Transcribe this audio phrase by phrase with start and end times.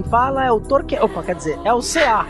[0.00, 0.98] Quem fala é o Torque...
[0.98, 2.26] Opa, quer dizer, é o CA.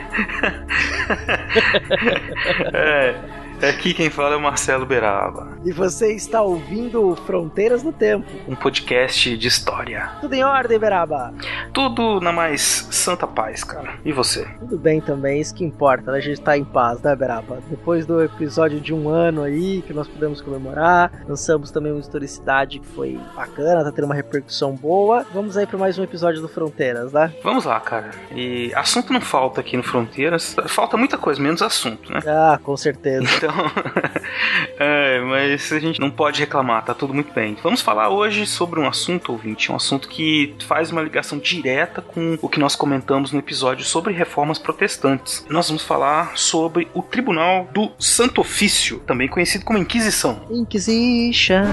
[2.75, 3.40] é.
[3.63, 5.59] Aqui quem fala é o Marcelo Beraba.
[5.63, 10.11] E você está ouvindo Fronteiras no Tempo um podcast de história.
[10.19, 11.35] Tudo em ordem, Beraba?
[11.73, 13.99] Tudo na mais santa paz, cara.
[14.03, 14.47] E você?
[14.61, 16.19] Tudo bem também, isso que importa, né?
[16.19, 17.59] a gente tá em paz, né, Beraba?
[17.69, 22.79] Depois do episódio de um ano aí, que nós pudemos comemorar, lançamos também uma historicidade
[22.79, 25.27] que foi bacana, tá tendo uma repercussão boa.
[25.35, 27.31] Vamos aí para mais um episódio do Fronteiras, né?
[27.45, 28.11] Vamos lá, cara.
[28.35, 30.57] E assunto não falta aqui no Fronteiras.
[30.67, 32.21] Falta muita coisa, menos assunto, né?
[32.27, 33.29] Ah, com certeza.
[33.37, 33.50] Então,
[34.79, 37.57] é, mas a gente não pode reclamar, tá tudo muito bem.
[37.63, 42.39] Vamos falar hoje sobre um assunto, ouvinte, um assunto que faz uma ligação direta com
[42.41, 45.45] o que nós comentamos no episódio sobre reformas protestantes.
[45.49, 50.43] Nós vamos falar sobre o Tribunal do Santo Ofício, também conhecido como Inquisição.
[50.51, 51.65] Inquisition.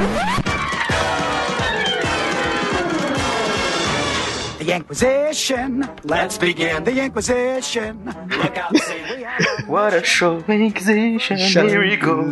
[4.60, 5.82] The Inquisition.
[6.04, 8.04] Let's begin the Inquisition.
[8.30, 8.74] Look out,
[9.68, 12.24] What a show, Inquisition, here we go.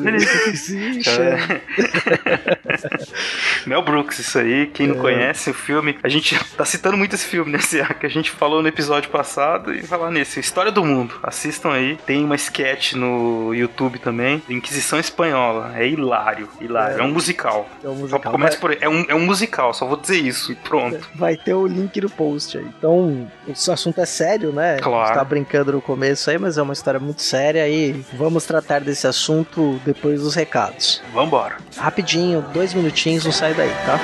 [3.65, 4.67] Mel Brooks, isso aí.
[4.67, 7.59] Quem não conhece o filme, a gente tá citando muito esse filme, né?
[7.99, 10.39] Que a gente falou no episódio passado e falar nesse.
[10.39, 11.15] História do Mundo.
[11.23, 11.97] Assistam aí.
[12.05, 14.41] Tem uma sketch no YouTube também.
[14.49, 15.73] Inquisição Espanhola.
[15.75, 16.47] É hilário.
[16.61, 16.99] Hilário.
[16.99, 17.67] É, um musical.
[17.83, 18.21] É um musical.
[18.23, 18.77] Só começa por aí.
[18.81, 21.09] É um, é um musical, só vou dizer isso e pronto.
[21.15, 22.65] Vai ter o link no post aí.
[22.77, 24.77] Então, o assunto é sério, né?
[24.77, 25.03] Claro.
[25.03, 28.45] A gente tá brincando no começo aí, mas é uma história muito séria e vamos
[28.45, 31.01] tratar desse assunto depois dos recados.
[31.13, 31.57] Vambora.
[31.77, 33.99] Rapidinho, dois minutinhos, não sai daí, tá?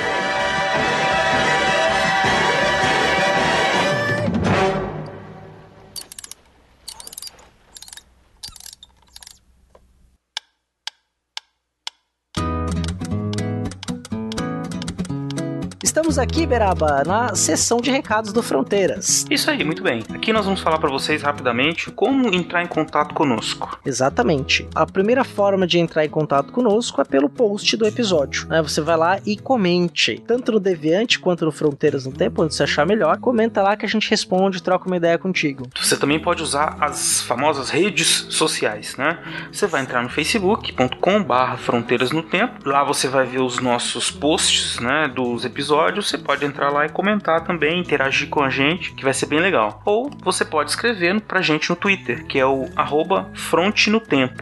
[16.12, 19.24] Estamos aqui, Beraba, na sessão de recados do Fronteiras.
[19.30, 20.02] Isso aí, muito bem.
[20.12, 23.80] Aqui nós vamos falar para vocês rapidamente como entrar em contato conosco.
[23.82, 24.68] Exatamente.
[24.74, 28.46] A primeira forma de entrar em contato conosco é pelo post do episódio.
[28.46, 28.60] Né?
[28.60, 30.22] Você vai lá e comente.
[30.26, 33.16] Tanto no Deviante quanto no Fronteiras no Tempo, onde você achar melhor.
[33.16, 35.66] Comenta lá que a gente responde, troca uma ideia contigo.
[35.80, 39.18] Você também pode usar as famosas redes sociais, né?
[39.50, 42.68] Você vai entrar no facebook.com barra fronteiras no tempo.
[42.68, 46.01] Lá você vai ver os nossos posts, né, dos episódios.
[46.02, 49.40] Você pode entrar lá e comentar também, interagir com a gente, que vai ser bem
[49.40, 49.80] legal.
[49.84, 53.30] Ou você pode escrever pra gente no Twitter, que é o arroba.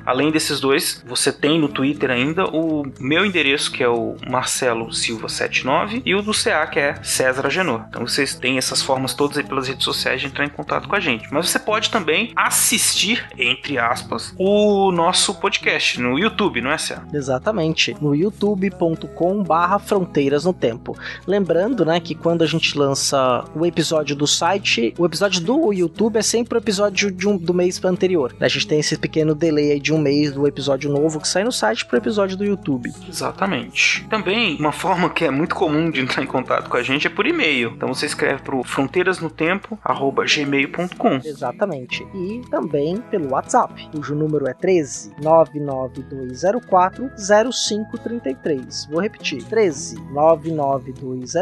[0.07, 4.89] Além desses dois, você tem no Twitter ainda o meu endereço, que é o Marcelo
[4.89, 7.85] Silva79, e o do CA, que é César Agenor.
[7.89, 10.97] Então vocês têm essas formas todas aí pelas redes sociais de entrar em contato com
[10.97, 11.29] a gente.
[11.33, 16.99] Mas você pode também assistir, entre aspas, o nosso podcast no YouTube, não é, Cé?
[17.13, 17.97] Exatamente.
[18.01, 20.97] No youtube.com barra fronteiras no tempo.
[21.27, 21.50] Lembrando,
[21.85, 26.23] né, que quando a gente lança o episódio do site, o episódio do YouTube é
[26.23, 28.35] sempre o episódio de um, do mês anterior.
[28.41, 31.45] A gente tem esse pequeno delay aí de um mês do episódio novo que sai
[31.45, 32.93] no site pro episódio do YouTube.
[33.09, 34.07] Exatamente.
[34.09, 37.11] Também, uma forma que é muito comum de entrar em contato com a gente é
[37.11, 37.73] por e-mail.
[37.77, 41.21] Então você escreve pro fronteirasnotempo@gmail.com.
[41.25, 42.07] Exatamente.
[42.15, 47.11] E também pelo WhatsApp, cujo número é 13 99204
[47.53, 48.87] 0533.
[48.91, 51.40] Vou repetir: 13 99204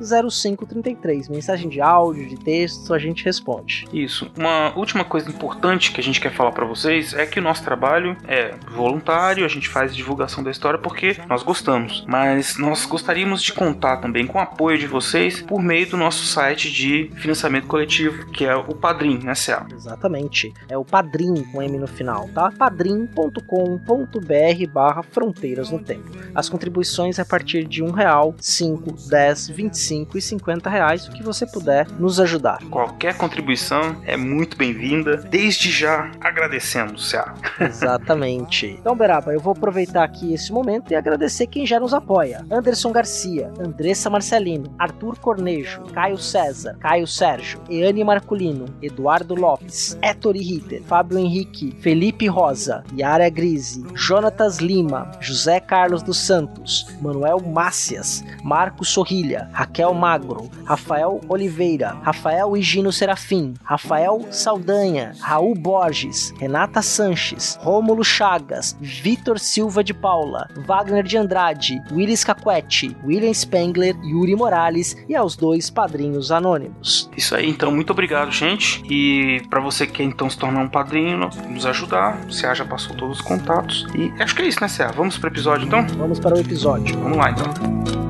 [0.00, 1.28] 0533.
[1.28, 3.86] Mensagem de áudio, de texto, a gente responde.
[3.92, 4.30] Isso.
[4.36, 7.62] Uma última coisa importante que a gente quer falar para vocês é que o nosso
[7.62, 13.42] trabalho é voluntário, a gente faz divulgação da história porque nós gostamos, mas nós gostaríamos
[13.42, 17.66] de contar também com o apoio de vocês por meio do nosso site de financiamento
[17.66, 19.66] coletivo, que é o Padrim, né, Céu?
[19.72, 20.52] Exatamente.
[20.68, 22.50] É o Padrim com M no final, tá?
[22.50, 26.10] padrim.com.br barra fronteiras no tempo.
[26.34, 31.12] As contribuições é a partir de um real, 5, 10, 25 e 50 reais, o
[31.12, 32.58] que você puder nos ajudar.
[32.70, 35.18] Qualquer contribuição é muito bem-vinda.
[35.18, 37.34] Desde já agradecemos, Cia.
[37.60, 38.78] Exatamente.
[38.80, 42.46] Então, Beraba, eu vou aproveitar aqui esse momento e agradecer quem já nos apoia.
[42.50, 50.40] Anderson Garcia, Andressa Marcelino, Arthur Cornejo, Caio César, Caio Sérgio, Eane Marculino, Eduardo Lopes, Ettore
[50.40, 58.24] Ritter, Fábio Henrique, Felipe Rosa, Yara Grise, Jonatas Lima, José Carlos dos Santos, Manuel Mácias,
[58.42, 67.58] Marcos Sorrilha, Raquel Magro, Rafael Oliveira, Rafael Higino Serafim, Rafael Saldanha, Raul Borges, Renata Sanches,
[67.60, 74.96] Rômulo Chagas, Vitor Silva de Paula, Wagner de Andrade, Willis Caquete, William Spengler, Yuri Morales
[75.08, 77.10] e aos dois padrinhos anônimos.
[77.16, 78.80] Isso aí, então, muito obrigado, gente.
[78.88, 82.64] E para você que quer então se tornar um padrinho, nos ajudar, o Cia já
[82.64, 83.88] passou todos os contatos.
[83.92, 84.92] E acho que é isso, né, Cia?
[84.92, 85.84] Vamos pro episódio então?
[85.98, 86.96] Vamos para o episódio.
[87.00, 88.09] Vamos lá então.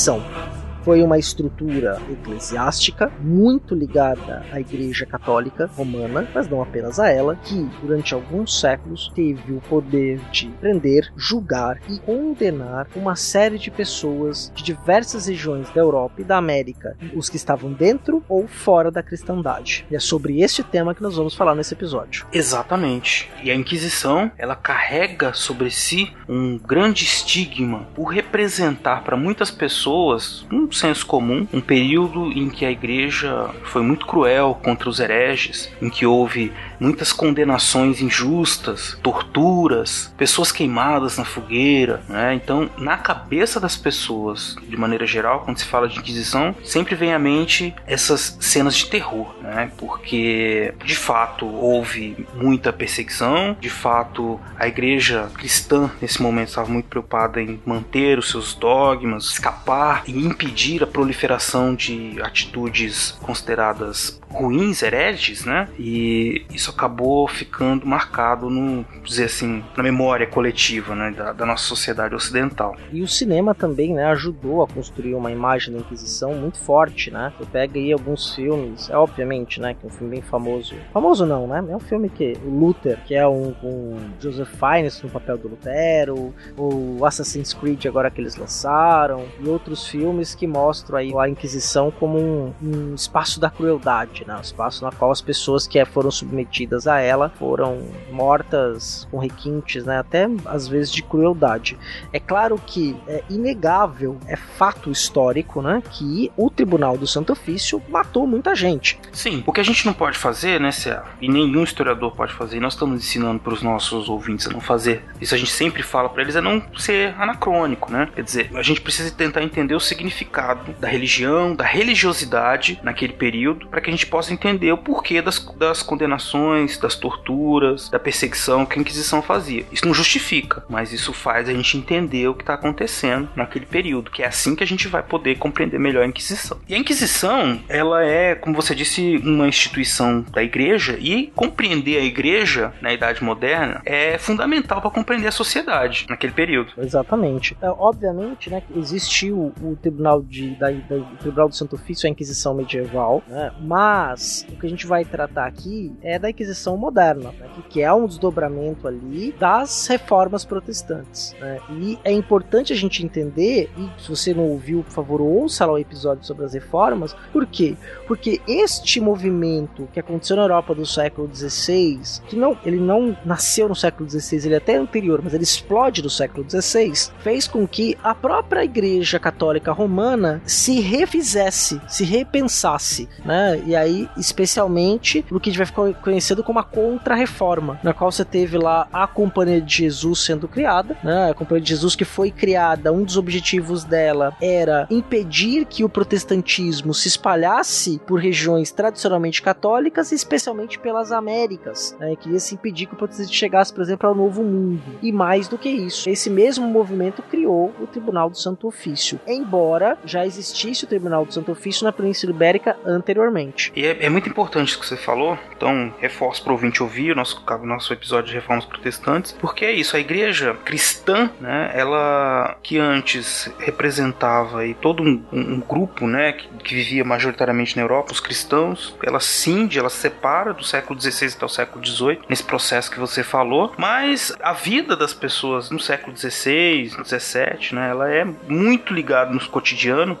[0.00, 0.39] Inquisição
[0.82, 7.36] foi uma estrutura eclesiástica muito ligada à Igreja Católica Romana, mas não apenas a ela,
[7.36, 13.70] que durante alguns séculos teve o poder de prender, julgar e condenar uma série de
[13.70, 18.90] pessoas de diversas regiões da Europa e da América, os que estavam dentro ou fora
[18.90, 19.86] da cristandade.
[19.90, 22.26] E é sobre esse tema que nós vamos falar nesse episódio.
[22.32, 23.30] Exatamente.
[23.42, 30.46] E a Inquisição, ela carrega sobre si um grande estigma por representar para muitas pessoas
[30.50, 35.70] um senso comum, um período em que a igreja foi muito cruel contra os hereges,
[35.80, 42.34] em que houve muitas condenações injustas, torturas, pessoas queimadas na fogueira, né?
[42.34, 47.12] Então, na cabeça das pessoas, de maneira geral, quando se fala de Inquisição, sempre vem
[47.12, 49.70] à mente essas cenas de terror, né?
[49.76, 56.86] Porque de fato houve muita perseguição, de fato a igreja cristã nesse momento estava muito
[56.86, 64.82] preocupada em manter os seus dogmas, escapar e impedir a proliferação de atitudes consideradas ruins,
[64.82, 65.68] hereges, né?
[65.78, 71.64] E isso acabou ficando marcado no, dizer assim, na memória coletiva, né, da, da, nossa
[71.64, 72.76] sociedade ocidental.
[72.92, 77.32] E o cinema também, né, ajudou a construir uma imagem da Inquisição muito forte, né?
[77.38, 80.74] Você pega aí alguns filmes, é obviamente, né, que é um filme bem famoso.
[80.92, 81.64] Famoso não, né?
[81.68, 85.48] É um filme que o Luther, que é um com Joseph Fiennes no papel do
[85.48, 91.28] Lutero, o Assassin's Creed agora que eles lançaram e outros filmes que mostram aí a
[91.28, 94.36] Inquisição como um, um espaço da crueldade, né?
[94.36, 97.78] Um espaço na qual as pessoas que foram submetidas a ela foram
[98.10, 99.98] mortas com requintes, né?
[99.98, 101.78] Até às vezes de crueldade.
[102.12, 105.82] É claro que é inegável, é fato histórico, né?
[105.90, 108.98] Que o Tribunal do Santo Ofício matou muita gente.
[109.12, 111.02] Sim, o que a gente não pode fazer, né, Cé?
[111.20, 114.60] E nenhum historiador pode fazer, e nós estamos ensinando para os nossos ouvintes a não
[114.60, 115.04] fazer.
[115.20, 118.08] Isso a gente sempre fala para eles é não ser anacrônico, né?
[118.14, 120.39] Quer dizer, a gente precisa tentar entender o significado
[120.78, 125.38] da religião, da religiosidade naquele período, para que a gente possa entender o porquê das,
[125.56, 129.64] das condenações, das torturas, da perseguição que a Inquisição fazia.
[129.72, 134.10] Isso não justifica, mas isso faz a gente entender o que está acontecendo naquele período,
[134.10, 136.58] que é assim que a gente vai poder compreender melhor a Inquisição.
[136.68, 142.04] E a Inquisição, ela é, como você disse, uma instituição da igreja e compreender a
[142.04, 146.72] igreja na Idade Moderna é fundamental para compreender a sociedade naquele período.
[146.78, 147.56] Exatamente.
[147.60, 152.10] É, obviamente, né, existiu o Tribunal de, da, da, o Tribunal do Santo Ofício, a
[152.10, 157.32] Inquisição medieval, né, mas o que a gente vai tratar aqui é da Inquisição moderna,
[157.32, 161.34] né, que é um desdobramento ali das reformas protestantes.
[161.40, 165.66] Né, e é importante a gente entender, e se você não ouviu, por favor, ouça
[165.66, 167.76] lá o episódio sobre as reformas, por quê?
[168.06, 173.68] Porque este movimento que aconteceu na Europa do século XVI, que não, ele não nasceu
[173.68, 177.66] no século XVI, ele é até anterior, mas ele explode no século XVI, fez com
[177.66, 183.62] que a própria Igreja Católica Romana se refizesse, se repensasse, né?
[183.66, 188.56] E aí, especialmente, no que vai ficar conhecido como a Contra-Reforma, na qual você teve
[188.56, 191.30] lá a Companhia de Jesus sendo criada, né?
[191.30, 195.88] A Companhia de Jesus que foi criada, um dos objetivos dela era impedir que o
[195.88, 202.16] protestantismo se espalhasse por regiões tradicionalmente católicas, especialmente pelas Américas, né?
[202.16, 204.82] Queria se impedir que o protestantismo chegasse, por exemplo, ao Novo Mundo.
[205.02, 209.98] E mais do que isso, esse mesmo movimento criou o Tribunal do Santo Ofício, embora
[210.10, 213.72] já existisse o Tribunal do Santo Ofício na Península Ibérica anteriormente.
[213.74, 217.12] E é, é muito importante isso que você falou, então reforço para o ouvinte ouvir
[217.12, 222.56] o nosso, nosso episódio de Reformas Protestantes, porque é isso, a igreja cristã, né, ela
[222.62, 228.12] que antes representava aí todo um, um grupo né, que, que, vivia majoritariamente na Europa,
[228.12, 232.44] os cristãos, ela cinde, ela se separa do século XVI até o século XVIII, nesse
[232.44, 238.10] processo que você falou, mas a vida das pessoas no século XVI, XVII, né, ela
[238.10, 239.38] é muito ligada no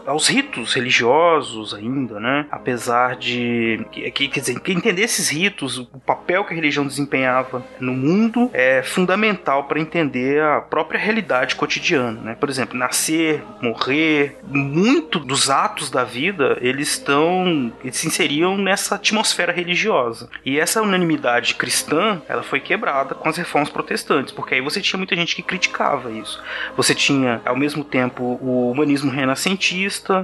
[0.06, 6.44] aos ritos religiosos ainda, né, apesar de, que, quer dizer, entender esses ritos, o papel
[6.44, 12.36] que a religião desempenhava no mundo é fundamental para entender a própria realidade cotidiana, né,
[12.38, 18.96] por exemplo, nascer, morrer, muito dos atos da vida, eles estão, eles se inseriam nessa
[18.96, 20.28] atmosfera religiosa.
[20.44, 24.98] E essa unanimidade cristã, ela foi quebrada com as reformas protestantes, porque aí você tinha
[24.98, 26.42] muita gente que criticava isso.
[26.76, 29.59] Você tinha, ao mesmo tempo, o humanismo renascentista,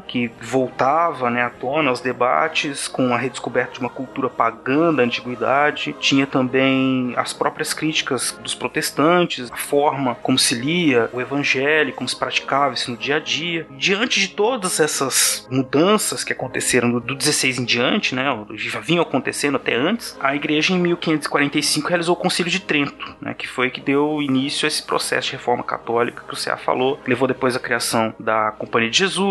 [0.06, 5.02] que voltava né, à tona aos debates com a redescoberta de uma cultura pagã da
[5.02, 5.94] antiguidade.
[6.00, 12.08] Tinha também as próprias críticas dos protestantes, a forma como se lia o evangelho, como
[12.08, 13.66] se praticava isso no dia a dia.
[13.70, 18.24] Diante de todas essas mudanças que aconteceram do 16 em diante, né,
[18.54, 23.34] já vinham acontecendo até antes, a igreja em 1545 realizou o Concílio de Trento, né,
[23.34, 26.98] que foi que deu início a esse processo de reforma católica que o CA falou,
[27.06, 29.25] levou depois à criação da Companhia de Jesus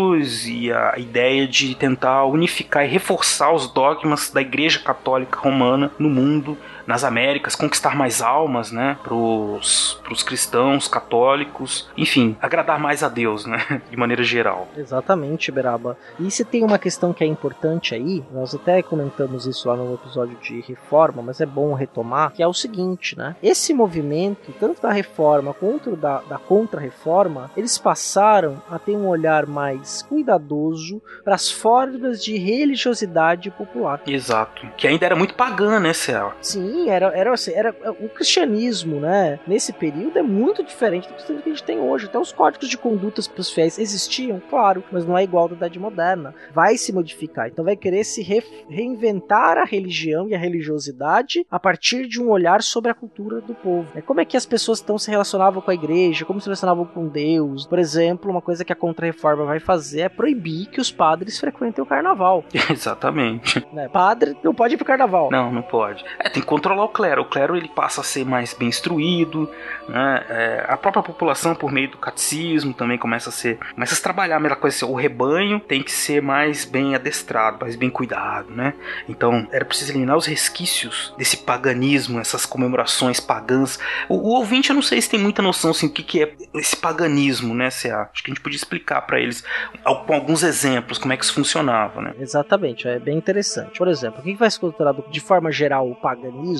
[0.46, 6.08] e a ideia de tentar unificar e reforçar os dogmas da Igreja Católica Romana no
[6.08, 13.08] mundo nas Américas, conquistar mais almas, né, pros, pros cristãos católicos, enfim, agradar mais a
[13.08, 14.68] Deus, né, de maneira geral.
[14.76, 15.96] Exatamente, Beraba.
[16.18, 19.94] E se tem uma questão que é importante aí, nós até comentamos isso lá no
[19.94, 24.82] episódio de reforma, mas é bom retomar, que é o seguinte, né, esse movimento, tanto
[24.82, 31.34] da reforma quanto da, da contra-reforma, eles passaram a ter um olhar mais cuidadoso para
[31.34, 34.00] as formas de religiosidade popular.
[34.06, 34.66] Exato.
[34.76, 36.32] Que ainda era muito pagã, né, Céu?
[36.40, 39.38] Sim, era, era, assim, era o cristianismo, né?
[39.46, 42.06] Nesse período é muito diferente do cristianismo que a gente tem hoje.
[42.06, 45.56] Até os códigos de condutas para os fiéis existiam, claro, mas não é igual da
[45.56, 46.34] idade moderna.
[46.52, 47.48] Vai se modificar.
[47.48, 52.28] Então vai querer se re reinventar a religião e a religiosidade a partir de um
[52.30, 53.90] olhar sobre a cultura do povo.
[53.94, 56.84] É como é que as pessoas então se relacionavam com a igreja, como se relacionavam
[56.84, 57.66] com Deus.
[57.66, 61.82] Por exemplo, uma coisa que a Contra-Reforma vai fazer é proibir que os padres frequentem
[61.82, 62.44] o carnaval.
[62.70, 63.66] Exatamente.
[63.72, 63.88] Né?
[63.88, 65.30] Padre não pode ir pro carnaval.
[65.30, 66.04] Não, não pode.
[66.18, 67.22] É, tem que controlar o clero.
[67.22, 69.48] O clero ele passa a ser mais bem instruído,
[69.88, 70.24] né?
[70.28, 74.40] É, a própria população por meio do catecismo também começa a ser, começa a trabalhar
[74.40, 74.76] mesma coisa.
[74.76, 78.74] Assim, o rebanho tem que ser mais bem adestrado, mais bem cuidado, né?
[79.08, 83.78] Então era preciso eliminar os resquícios desse paganismo, essas comemorações pagãs.
[84.08, 86.34] O, o ouvinte eu não sei se tem muita noção assim, o que, que é
[86.54, 87.66] esse paganismo, né?
[87.66, 89.44] Acho que a gente podia explicar para eles
[89.84, 92.14] com alguns exemplos como é que isso funcionava, né?
[92.18, 93.78] Exatamente, é bem interessante.
[93.78, 96.55] Por exemplo, o que vai ser considerado de forma geral o paganismo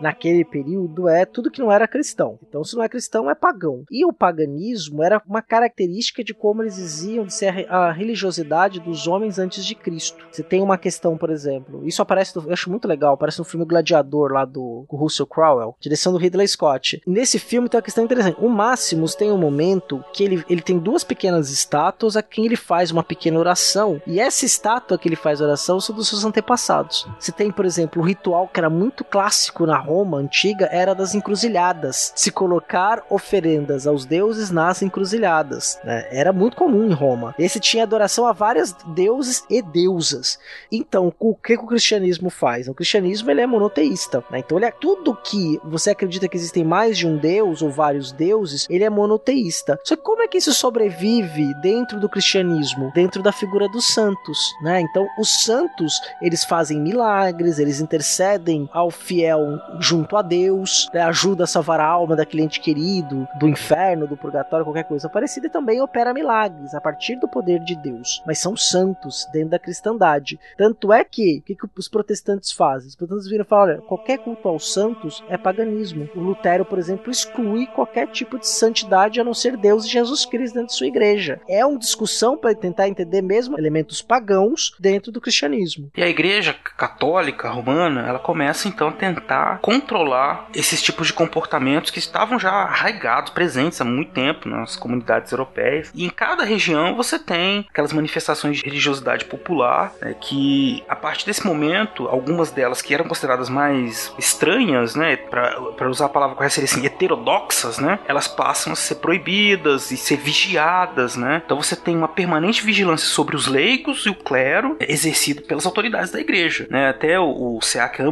[0.00, 2.38] naquele período é tudo que não era cristão.
[2.46, 3.84] Então, se não é cristão, é pagão.
[3.90, 9.06] E o paganismo era uma característica de como eles diziam de ser a religiosidade dos
[9.06, 10.24] homens antes de Cristo.
[10.30, 13.66] Você tem uma questão, por exemplo, isso aparece, eu acho muito legal, aparece no filme
[13.66, 17.02] Gladiador lá do, Russell Crowe, direção do Ridley Scott.
[17.06, 18.38] Nesse filme tem uma questão interessante.
[18.40, 22.56] O Máximos tem um momento que ele, ele tem duas pequenas estátuas a quem ele
[22.56, 24.00] faz uma pequena oração.
[24.06, 27.06] E essa estátua que ele faz oração são dos seus antepassados.
[27.18, 31.14] Você tem, por exemplo, o ritual que era muito clássico na Roma antiga era das
[31.14, 32.12] encruzilhadas.
[32.14, 35.78] Se colocar oferendas aos deuses nas encruzilhadas.
[35.84, 36.06] Né?
[36.10, 37.34] Era muito comum em Roma.
[37.38, 40.38] Esse tinha adoração a vários deuses e deusas.
[40.70, 42.68] Então, o que o cristianismo faz?
[42.68, 44.24] O cristianismo ele é monoteísta.
[44.30, 44.40] Né?
[44.40, 48.12] Então, ele é tudo que você acredita que existem mais de um deus ou vários
[48.12, 49.78] deuses, ele é monoteísta.
[49.84, 52.92] Só que como é que isso sobrevive dentro do cristianismo?
[52.94, 54.38] Dentro da figura dos santos.
[54.62, 54.80] Né?
[54.80, 61.02] Então, os santos eles fazem milagres, eles intercedem ao fiel junto a Deus, né?
[61.02, 65.46] ajuda a salvar a alma daquele ente querido, do inferno, do purgatório, qualquer coisa parecida,
[65.46, 68.22] e também opera milagres a partir do poder de Deus.
[68.26, 70.38] Mas são santos dentro da cristandade.
[70.58, 72.88] Tanto é que, o que, que os protestantes fazem?
[72.88, 76.08] Os protestantes viram e falam: olha, qualquer culto aos santos é paganismo.
[76.14, 80.24] O Lutero, por exemplo, exclui qualquer tipo de santidade a não ser Deus e Jesus
[80.24, 81.40] Cristo dentro de sua igreja.
[81.48, 85.90] É uma discussão para tentar entender mesmo elementos pagãos dentro do cristianismo.
[85.96, 91.90] E a igreja católica romana, ela começa então a tentar controlar esses tipos de comportamentos
[91.90, 95.90] que estavam já arraigados, presentes há muito tempo nas comunidades europeias.
[95.94, 101.26] E em cada região você tem aquelas manifestações de religiosidade popular né, que, a partir
[101.26, 106.54] desse momento, algumas delas que eram consideradas mais estranhas, né, para usar a palavra correta
[106.54, 111.42] seria assim, heterodoxas, né, elas passam a ser proibidas e ser vigiadas, né.
[111.44, 116.10] Então você tem uma permanente vigilância sobre os leigos e o clero exercido pelas autoridades
[116.10, 116.88] da igreja, né?
[116.88, 117.60] Até o, o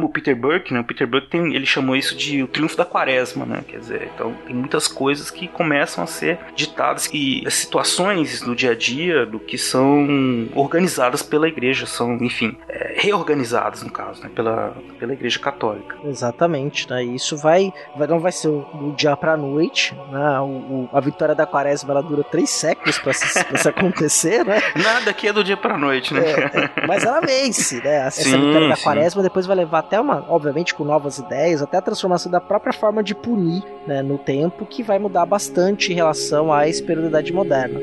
[0.03, 0.82] o Peter Burke, né?
[0.83, 3.63] O Peter Burke tem, ele chamou isso de o triunfo da quaresma, né?
[3.67, 8.55] Quer dizer, então tem muitas coisas que começam a ser ditadas e as situações do
[8.55, 10.07] dia a dia do que são
[10.53, 14.29] organizadas pela igreja, são, enfim, é, reorganizadas no caso, né?
[14.35, 15.95] Pela, pela igreja católica.
[16.03, 17.03] Exatamente, né?
[17.03, 20.39] Isso vai, vai não vai ser do dia pra noite, né?
[20.41, 24.43] O, o, a vitória da quaresma ela dura três séculos pra se, pra se acontecer,
[24.43, 24.61] né?
[24.75, 26.21] Nada aqui é do dia pra noite, né?
[26.23, 28.07] É, é, mas ela vence, né?
[28.07, 28.83] Essa Sim, vitória da sim.
[28.83, 32.73] quaresma depois vai levar até uma, obviamente com novas ideias, até a transformação da própria
[32.73, 37.79] forma de punir né, no tempo, que vai mudar bastante em relação à esperanidade moderna.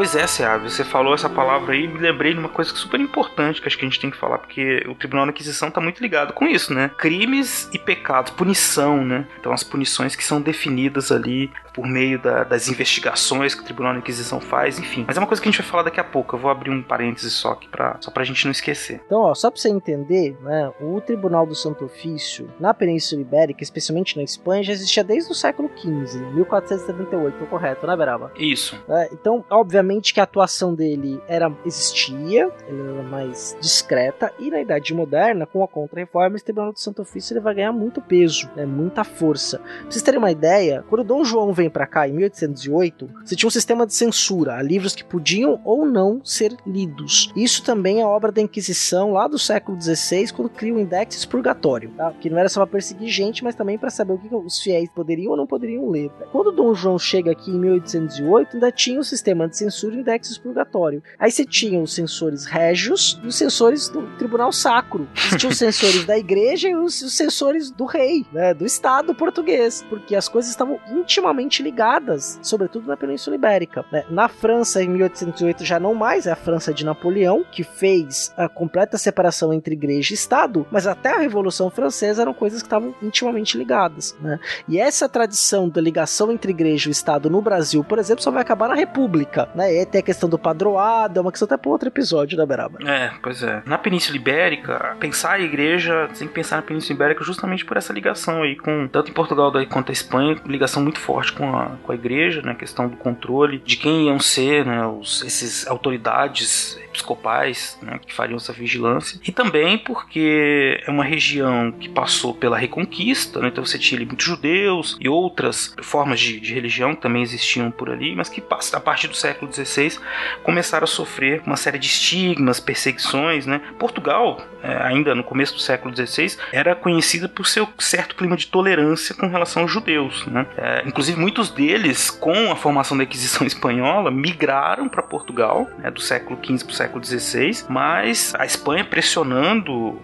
[0.00, 3.60] Pois é, Seab, você falou essa palavra aí, me lembrei de uma coisa super importante
[3.60, 6.00] que acho que a gente tem que falar, porque o Tribunal da Inquisição está muito
[6.00, 6.90] ligado com isso, né?
[6.96, 9.26] Crimes e pecados, punição, né?
[9.38, 13.92] Então as punições que são definidas ali por meio da- das investigações que o Tribunal
[13.94, 15.04] da Inquisição faz, enfim.
[15.06, 16.70] Mas é uma coisa que a gente vai falar daqui a pouco, eu vou abrir
[16.70, 19.00] um parêntese só aqui pra, só pra gente não esquecer.
[19.06, 23.62] Então, ó, só pra você entender, né, o Tribunal do Santo Ofício, na Península Ibérica,
[23.62, 28.30] especialmente na Espanha, já existia desde o século XV, 1478, tô correto, né, Beraba?
[28.36, 28.76] Isso.
[28.88, 34.60] É, então, obviamente que a atuação dele era existia, ele era mais discreta, e na
[34.60, 38.48] Idade Moderna, com a Contra-Reforma, esse Tribunal do Santo Ofício ele vai ganhar muito peso,
[38.54, 39.58] né, muita força.
[39.58, 43.46] Pra vocês terem uma ideia, quando Dom João vem pra cá, em 1808, você tinha
[43.46, 47.32] um sistema de censura, a livros que podiam ou não ser lidos.
[47.36, 51.90] Isso também é obra da Inquisição, lá do século XVI, quando cria o Index Expurgatório,
[51.96, 52.12] tá?
[52.20, 54.88] que não era só pra perseguir gente, mas também para saber o que os fiéis
[54.90, 56.10] poderiam ou não poderiam ler.
[56.32, 61.02] Quando Dom João chega aqui em 1808, ainda tinha o sistema de censura Index Expurgatório.
[61.18, 65.08] Aí você tinha os censores régios e os censores do Tribunal Sacro.
[65.38, 69.84] Tinha os censores da igreja e os, os censores do rei, né, do Estado português,
[69.88, 73.84] porque as coisas estavam intimamente ligadas, sobretudo na Península Ibérica.
[73.90, 74.04] né.
[74.08, 78.48] Na França, em 1808, já não mais é a França de Napoleão, que fez a
[78.48, 82.94] completa separação entre igreja e Estado, mas até a Revolução Francesa eram coisas que estavam
[83.02, 84.16] intimamente ligadas.
[84.20, 84.38] Né?
[84.68, 88.42] E essa tradição da ligação entre igreja e Estado no Brasil, por exemplo, só vai
[88.42, 89.48] acabar na República.
[89.54, 89.74] Né?
[89.74, 92.46] E aí tem a questão do padroado, é uma questão até para outro episódio da
[92.46, 92.78] Beraba.
[92.86, 93.62] É, pois é.
[93.64, 97.92] Na Península Ibérica, pensar a igreja, tem que pensar na Península Ibérica justamente por essa
[97.92, 101.92] ligação aí com, tanto em Portugal quanto a Espanha, ligação muito forte com a, com
[101.92, 107.78] a igreja, né, questão do controle, de quem iam ser, né, os, esses autoridades episcopais,
[107.80, 113.40] né, que fariam essa vigilância, e também porque é uma região que passou pela Reconquista,
[113.40, 117.22] né, então você tinha ali muitos judeus e outras formas de, de religião que também
[117.22, 118.42] existiam por ali, mas que
[118.74, 119.98] a partir do século XVI
[120.42, 123.62] começaram a sofrer uma série de estigmas, perseguições, né.
[123.78, 128.48] Portugal, é, ainda no começo do século XVI, era conhecida por seu certo clima de
[128.48, 130.46] tolerância com relação aos judeus, né.
[130.58, 136.00] É, inclusive muitos deles, com a formação da Inquisição espanhola, migraram para Portugal, né, do
[136.00, 139.96] século XV para o século XVI, mas a Espanha pressionando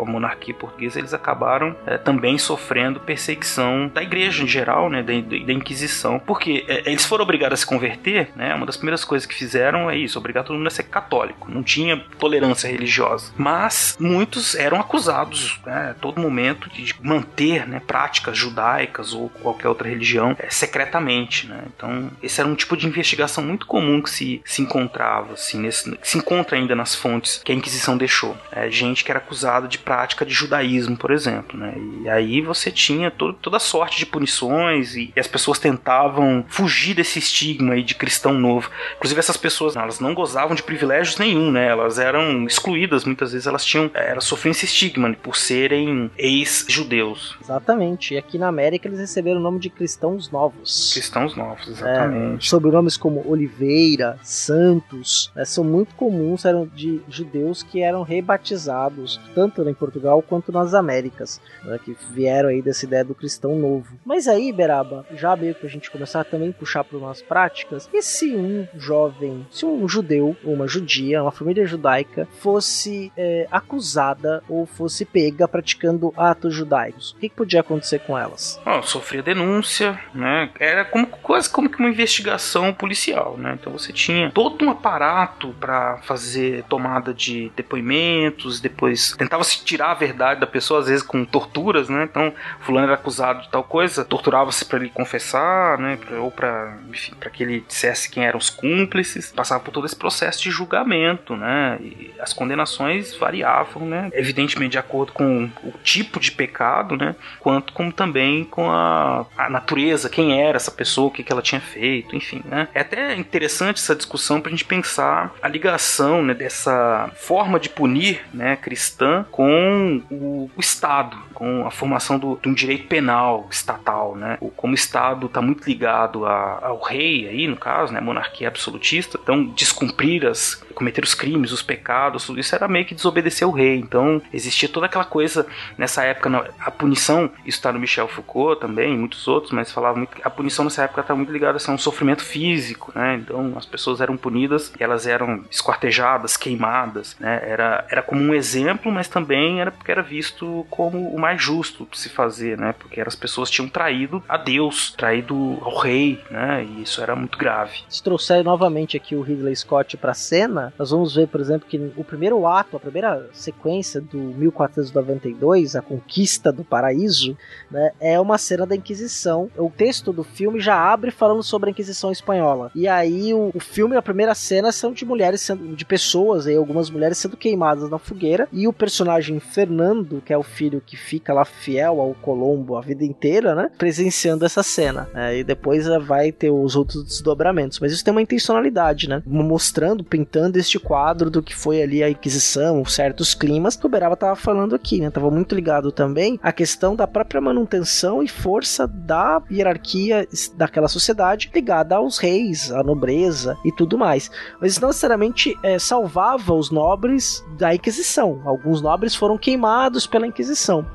[0.00, 5.12] a monarquia portuguesa, eles acabaram é, também sofrendo perseguição da igreja em geral, né, da,
[5.12, 9.26] da Inquisição, porque é, eles foram obrigados a se converter, né, uma das primeiras coisas
[9.26, 13.96] que fizeram é isso, obrigar todo mundo a ser católico, não tinha tolerância religiosa, mas
[13.98, 19.88] muitos eram acusados, né, a todo momento de manter, né, práticas judaicas ou qualquer outra
[19.88, 24.42] religião é, secretamente, né, então esse era um tipo de investigação muito comum que se,
[24.44, 29.04] se encontrava, assim, nesse, se encontra ainda nas fontes que a Inquisição deixou, é, gente
[29.04, 31.74] que era acusada de prática de judaísmo, por exemplo, né?
[32.02, 36.94] E aí você tinha todo, toda sorte de punições e, e, as pessoas tentavam fugir
[36.94, 38.70] desse estigma aí de cristão novo.
[38.96, 41.68] Inclusive essas pessoas, elas não gozavam de privilégios nenhum, né?
[41.68, 45.16] Elas eram excluídas, muitas vezes elas tinham, elas sofriam esse estigma né?
[45.22, 47.36] por serem ex-judeus.
[47.40, 48.14] Exatamente.
[48.14, 50.92] E aqui na América eles receberam o nome de cristãos novos.
[50.92, 52.46] Cristãos novos, exatamente.
[52.46, 59.20] É, sobrenomes como Oliveira, Santos, né, são muito comuns, eram de judeus que eram rebatizados,
[59.34, 63.98] tanto em Portugal quanto nas Américas, né, que vieram aí dessa ideia do cristão novo.
[64.04, 67.88] Mas aí, Beraba, já meio que a gente começar a também puxar para umas práticas,
[67.92, 74.42] e se um jovem, se um judeu uma judia, uma família judaica, fosse é, acusada
[74.48, 78.60] ou fosse pega praticando atos judaicos, o que, que podia acontecer com elas?
[78.66, 80.50] Oh, sofria denúncia, né?
[80.58, 83.56] Era como, quase como que uma investigação policial, né?
[83.60, 89.90] Então você tinha todo um aparato para fazer tomada de depoimentos, depois tentava se tirar
[89.90, 92.04] a verdade da pessoa, às vezes com torturas, né?
[92.04, 95.98] Então, fulano era acusado de tal coisa, torturava-se para ele confessar, né?
[96.18, 99.32] Ou para, enfim, para que ele dissesse quem eram os cúmplices.
[99.32, 101.78] Passava por todo esse processo de julgamento, né?
[101.80, 104.10] E as condenações variavam, né?
[104.12, 107.14] Evidentemente de acordo com o tipo de pecado, né?
[107.38, 111.42] Quanto como também com a, a natureza, quem era essa pessoa, o que, que ela
[111.42, 112.68] tinha feito, enfim, né?
[112.74, 117.68] É até interessante essa discussão para a gente pensar a ligação né, dessa forma de
[117.68, 123.48] punir né, cristã com o, o Estado, com a formação do, de um direito penal
[123.50, 124.36] estatal, né?
[124.56, 128.00] Como o Estado está muito ligado a, ao rei aí, no caso, né?
[128.00, 132.94] Monarquia absolutista, então descumprir as, cometer os crimes, os pecados, tudo isso era meio que
[132.94, 133.76] desobedecer o rei.
[133.76, 135.46] Então existia toda aquela coisa
[135.78, 140.10] nessa época, a punição, isso está no Michel Foucault também, muitos outros, mas falava muito
[140.22, 143.14] a punição nessa época está muito ligada a um sofrimento físico, né?
[143.14, 147.40] Então as pessoas eram punidas, elas eram esquartejadas, queimadas, né?
[147.44, 149.19] Era, era como um exemplo, mas também
[149.58, 152.74] era porque era visto como o mais justo de se fazer, né?
[152.78, 156.64] Porque as pessoas tinham traído a Deus, traído ao rei, né?
[156.64, 157.80] E isso era muito grave.
[157.88, 161.92] Se trouxer novamente aqui o Ridley Scott para cena, nós vamos ver, por exemplo, que
[161.96, 167.36] o primeiro ato, a primeira sequência do 1492, a conquista do paraíso,
[167.70, 169.50] né, é uma cena da Inquisição.
[169.56, 172.70] O texto do filme já abre falando sobre a Inquisição espanhola.
[172.74, 176.56] E aí o, o filme, a primeira cena são de mulheres sendo, de pessoas, aí,
[176.56, 179.09] algumas mulheres sendo queimadas na fogueira e o personagem
[179.40, 183.70] Fernando, que é o filho que fica lá fiel ao Colombo a vida inteira, né,
[183.78, 185.08] presenciando essa cena.
[185.14, 187.80] É, e depois vai ter os outros desdobramentos.
[187.80, 192.10] Mas isso tem uma intencionalidade, né, mostrando, pintando este quadro do que foi ali a
[192.10, 196.52] Inquisição, certos climas que o Beraba tava falando aqui, né, tava muito ligado também à
[196.52, 203.56] questão da própria manutenção e força da hierarquia daquela sociedade ligada aos reis, à nobreza
[203.64, 204.30] e tudo mais.
[204.60, 208.40] Mas não necessariamente é, salvava os nobres da Inquisição.
[208.44, 210.86] Alguns nobres foram queimados pela Inquisição,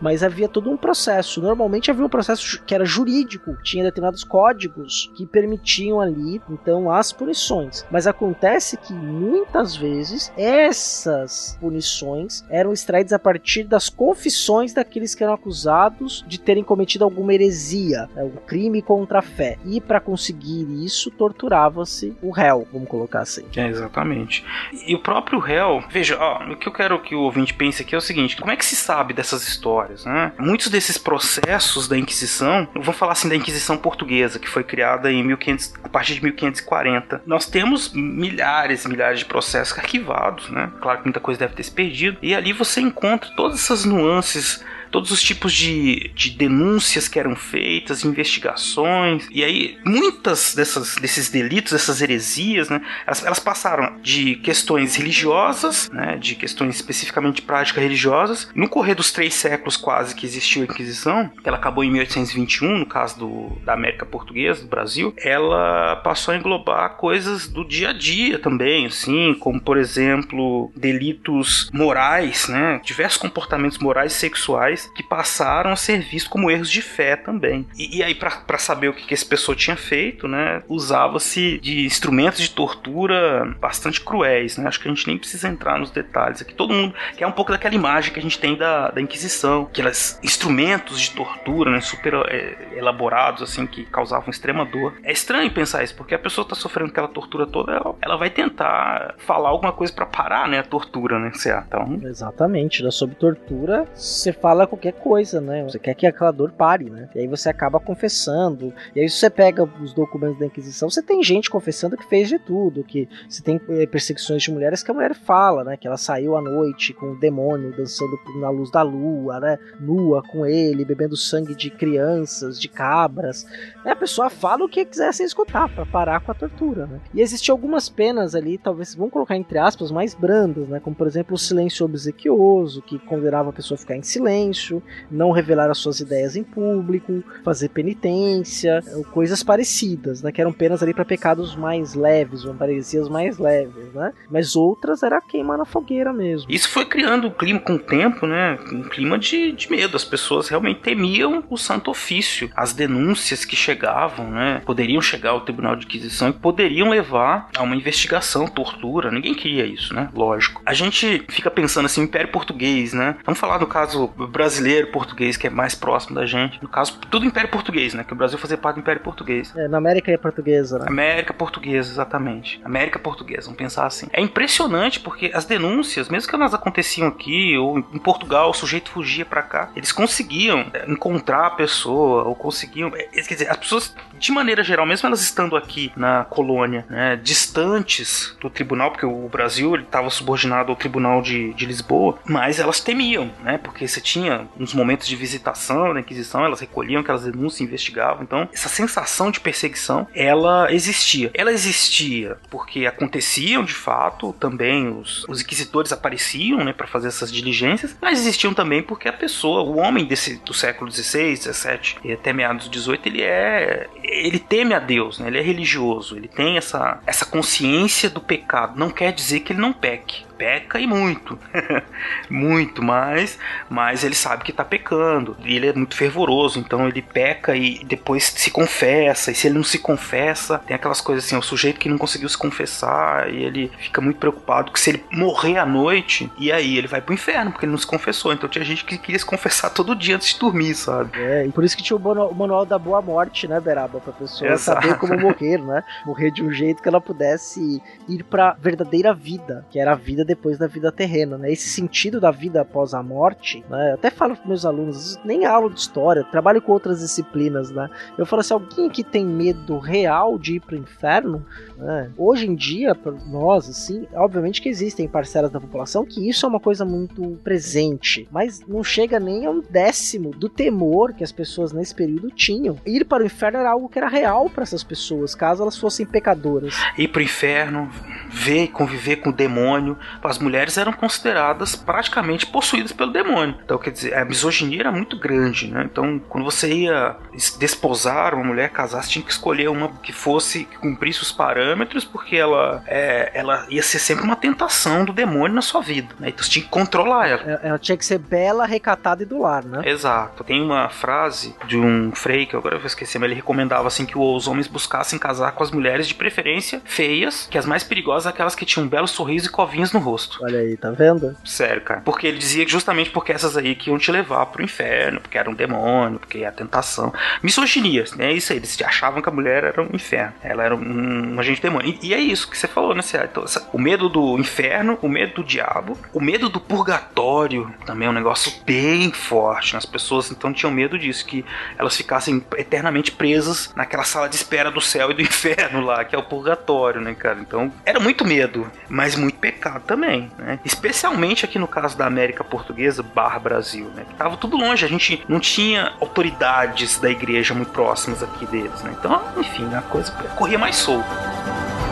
[0.00, 1.40] mas havia todo um processo.
[1.40, 7.12] Normalmente havia um processo que era jurídico, tinha determinados códigos que permitiam ali, então, as
[7.12, 7.84] punições.
[7.90, 15.22] Mas acontece que muitas vezes essas punições eram extraídas a partir das confissões daqueles que
[15.22, 19.58] eram acusados de terem cometido alguma heresia, né, um crime contra a fé.
[19.64, 23.44] E para conseguir isso, torturava-se o réu, vamos colocar assim.
[23.56, 24.44] É, exatamente.
[24.86, 27.94] E o próprio réu, veja, ó, o que eu quero que o ouvinte pense aqui
[27.94, 30.32] é o seguinte: como é que se sabe dessas histórias, né?
[30.38, 35.22] Muitos desses processos da Inquisição, vou falar assim da Inquisição portuguesa, que foi criada em
[35.24, 37.22] 1500, a partir de 1540.
[37.26, 40.70] Nós temos milhares e milhares de processos arquivados, né?
[40.80, 42.18] Claro que muita coisa deve ter se perdido.
[42.22, 44.64] E ali você encontra todas essas nuances
[44.94, 49.26] todos os tipos de, de denúncias que eram feitas, investigações.
[49.28, 55.90] E aí, muitas dessas, desses delitos, dessas heresias, né, elas, elas passaram de questões religiosas,
[55.90, 58.48] né, de questões especificamente práticas religiosas.
[58.54, 62.86] No correr dos três séculos quase que existiu a Inquisição, ela acabou em 1821, no
[62.86, 67.92] caso do, da América Portuguesa, do Brasil, ela passou a englobar coisas do dia a
[67.92, 75.02] dia também, assim, como por exemplo, delitos morais, né, diversos comportamentos morais e sexuais que
[75.02, 77.66] passaram a ser vistos como erros de fé também.
[77.76, 81.84] E, e aí, para saber o que, que esse pessoa tinha feito, né, usava-se de
[81.84, 84.68] instrumentos de tortura bastante cruéis, né?
[84.68, 86.54] Acho que a gente nem precisa entrar nos detalhes aqui.
[86.54, 90.18] Todo mundo quer um pouco daquela imagem que a gente tem da, da Inquisição, aqueles
[90.22, 94.94] instrumentos de tortura, né, super é, elaborados, assim, que causavam extrema dor.
[95.02, 98.30] É estranho pensar isso, porque a pessoa está sofrendo aquela tortura toda, ela, ela vai
[98.30, 101.30] tentar falar alguma coisa para parar, né, a tortura, né?
[101.66, 102.00] Então...
[102.04, 105.62] Exatamente, da sob tortura, você fala qualquer coisa, né?
[105.64, 107.08] Você quer que aquela dor pare, né?
[107.14, 108.74] E aí você acaba confessando.
[108.94, 112.38] E aí você pega os documentos da Inquisição, você tem gente confessando que fez de
[112.38, 115.76] tudo, que você tem eh, perseguições de mulheres que a mulher fala, né?
[115.76, 119.58] Que ela saiu à noite com o demônio dançando na luz da lua, né?
[119.80, 123.46] Nua com ele, bebendo sangue de crianças, de cabras.
[123.84, 127.00] E a pessoa fala o que quiser sem escutar, para parar com a tortura, né?
[127.12, 130.80] E existiam algumas penas ali, talvez, vamos colocar entre aspas, mais brandas, né?
[130.80, 134.63] Como por exemplo o silêncio obsequioso, que condenava a pessoa a ficar em silêncio
[135.10, 140.32] não revelar as suas ideias em público, fazer penitência, coisas parecidas, né?
[140.32, 144.12] Que eram penas ali para pecados mais leves, ou parecias mais leves, né?
[144.30, 146.50] Mas outras era queimar na fogueira mesmo.
[146.50, 148.58] Isso foi criando um clima com o tempo, né?
[148.72, 149.96] Um clima de, de medo.
[149.96, 152.50] As pessoas realmente temiam o santo ofício.
[152.54, 154.62] As denúncias que chegavam, né?
[154.64, 159.10] Poderiam chegar ao Tribunal de Inquisição e poderiam levar a uma investigação, tortura.
[159.10, 160.08] Ninguém queria isso, né?
[160.14, 160.62] Lógico.
[160.64, 163.16] A gente fica pensando assim, Império Português, né?
[163.24, 166.62] Vamos falar do caso brasileiro brasileiro, português, que é mais próximo da gente.
[166.62, 168.04] No caso, tudo Império Português, né?
[168.04, 169.54] Que o Brasil fazia parte do Império Português.
[169.56, 170.84] É, na América é portuguesa, né?
[170.86, 172.60] América Portuguesa, exatamente.
[172.62, 174.06] América Portuguesa, vamos pensar assim.
[174.12, 178.90] É impressionante porque as denúncias, mesmo que elas aconteciam aqui ou em Portugal, o sujeito
[178.90, 182.92] fugia para cá, eles conseguiam é, encontrar a pessoa ou conseguiam.
[182.94, 187.16] É, quer dizer, as pessoas, de maneira geral, mesmo elas estando aqui na colônia, né,
[187.16, 192.80] distantes do tribunal, porque o Brasil estava subordinado ao tribunal de, de Lisboa, mas elas
[192.80, 193.58] temiam, né?
[193.58, 198.22] Porque você tinha uns momentos de visitação da Inquisição, elas recolhiam aquelas denúncias, investigavam.
[198.22, 201.30] Então, essa sensação de perseguição, ela existia.
[201.34, 207.32] Ela existia porque aconteciam de fato também os, os inquisitores apareciam, né, para fazer essas
[207.32, 212.12] diligências, mas existiam também porque a pessoa, o homem desse do século XVI, XVII e
[212.12, 215.28] até meados do XVIII, ele é ele teme a Deus, né?
[215.28, 218.78] Ele é religioso, ele tem essa essa consciência do pecado.
[218.78, 221.38] Não quer dizer que ele não peque peca e muito.
[222.28, 225.36] muito, mas, mas ele sabe que tá pecando.
[225.44, 229.30] E ele é muito fervoroso, então ele peca e depois se confessa.
[229.30, 232.28] E se ele não se confessa, tem aquelas coisas assim: o sujeito que não conseguiu
[232.28, 236.78] se confessar e ele fica muito preocupado que se ele morrer à noite, e aí
[236.78, 238.32] ele vai pro inferno porque ele não se confessou.
[238.32, 241.10] Então tinha gente que queria se confessar todo dia antes de dormir, sabe?
[241.18, 244.00] É, e por isso que tinha o manual, da boa morte, né, Beraba?
[244.00, 244.80] Pra pessoa Exato.
[244.80, 245.82] saber como morrer, né?
[246.06, 250.24] Morrer de um jeito que ela pudesse ir pra verdadeira vida, que era a vida
[250.24, 251.52] depois da vida terrena, né?
[251.52, 253.92] Esse sentido da vida após a morte, né?
[253.92, 257.88] Até falo para meus alunos, nem aula de história, trabalho com outras disciplinas, né?
[258.16, 261.44] Eu falo assim, alguém que tem medo real de ir pro inferno,
[261.76, 262.10] né?
[262.16, 266.48] Hoje em dia, para nós, assim, obviamente que existem parcelas da população que isso é
[266.48, 271.32] uma coisa muito presente, mas não chega nem a um décimo do temor que as
[271.32, 272.76] pessoas nesse período tinham.
[272.86, 276.06] Ir para o inferno era algo que era real para essas pessoas, caso elas fossem
[276.06, 276.74] pecadoras.
[276.96, 277.90] Ir pro inferno,
[278.30, 283.56] ver e conviver com o demônio, as mulheres eram consideradas praticamente possuídas pelo demônio.
[283.64, 285.82] Então, quer dizer, a misoginia era muito grande, né?
[285.84, 287.16] Então, quando você ia
[287.58, 292.04] desposar uma mulher, casar, você tinha que escolher uma que fosse, que cumprisse os parâmetros,
[292.04, 296.28] porque ela, é, ela ia ser sempre uma tentação do demônio na sua vida, né?
[296.28, 297.60] Então, você tinha que controlar ela.
[297.62, 299.82] Ela tinha que ser bela, recatada e do lar, né?
[299.84, 300.44] Exato.
[300.44, 304.04] Tem uma frase de um frei, que agora eu vou esquecer, mas ele recomendava, assim,
[304.04, 308.26] que os homens buscassem casar com as mulheres de preferência feias, que as mais perigosas
[308.26, 310.38] aquelas que tinham um belo sorriso e covinhas no rosto.
[310.42, 311.36] Olha aí, tá vendo?
[311.44, 312.00] Sério, cara.
[312.00, 315.48] Porque ele dizia justamente porque essas aí que iam te levar pro inferno, porque era
[315.48, 317.12] um demônio, porque a tentação.
[317.42, 318.32] Misoginia, né?
[318.32, 320.34] Isso aí, eles achavam que a mulher era um inferno.
[320.42, 321.96] Ela era um, um agente demônio.
[322.02, 323.02] E, e, é isso que você falou, né?
[323.30, 328.10] Então, o medo do inferno, o medo do diabo, o medo do purgatório também é
[328.10, 329.74] um negócio bem forte.
[329.74, 329.78] Né?
[329.78, 331.44] As pessoas então tinham medo disso, que
[331.78, 336.14] elas ficassem eternamente presas naquela sala de espera do céu e do inferno lá, que
[336.14, 337.38] é o purgatório, né, cara?
[337.40, 340.58] Então era muito medo, mas muito pecado também né?
[340.64, 344.04] Especialmente aqui no caso da América Portuguesa barra Brasil, né?
[344.08, 348.82] Que tava tudo longe, a gente não tinha autoridades da igreja muito próximas aqui deles,
[348.82, 348.94] né?
[348.98, 351.83] Então, enfim, a coisa corria mais solta.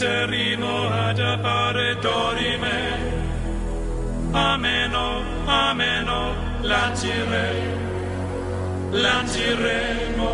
[0.00, 3.18] Interrimo ad appare dorime.
[4.32, 7.52] Ameno, ameno, lancire,
[8.92, 10.26] lanciremo,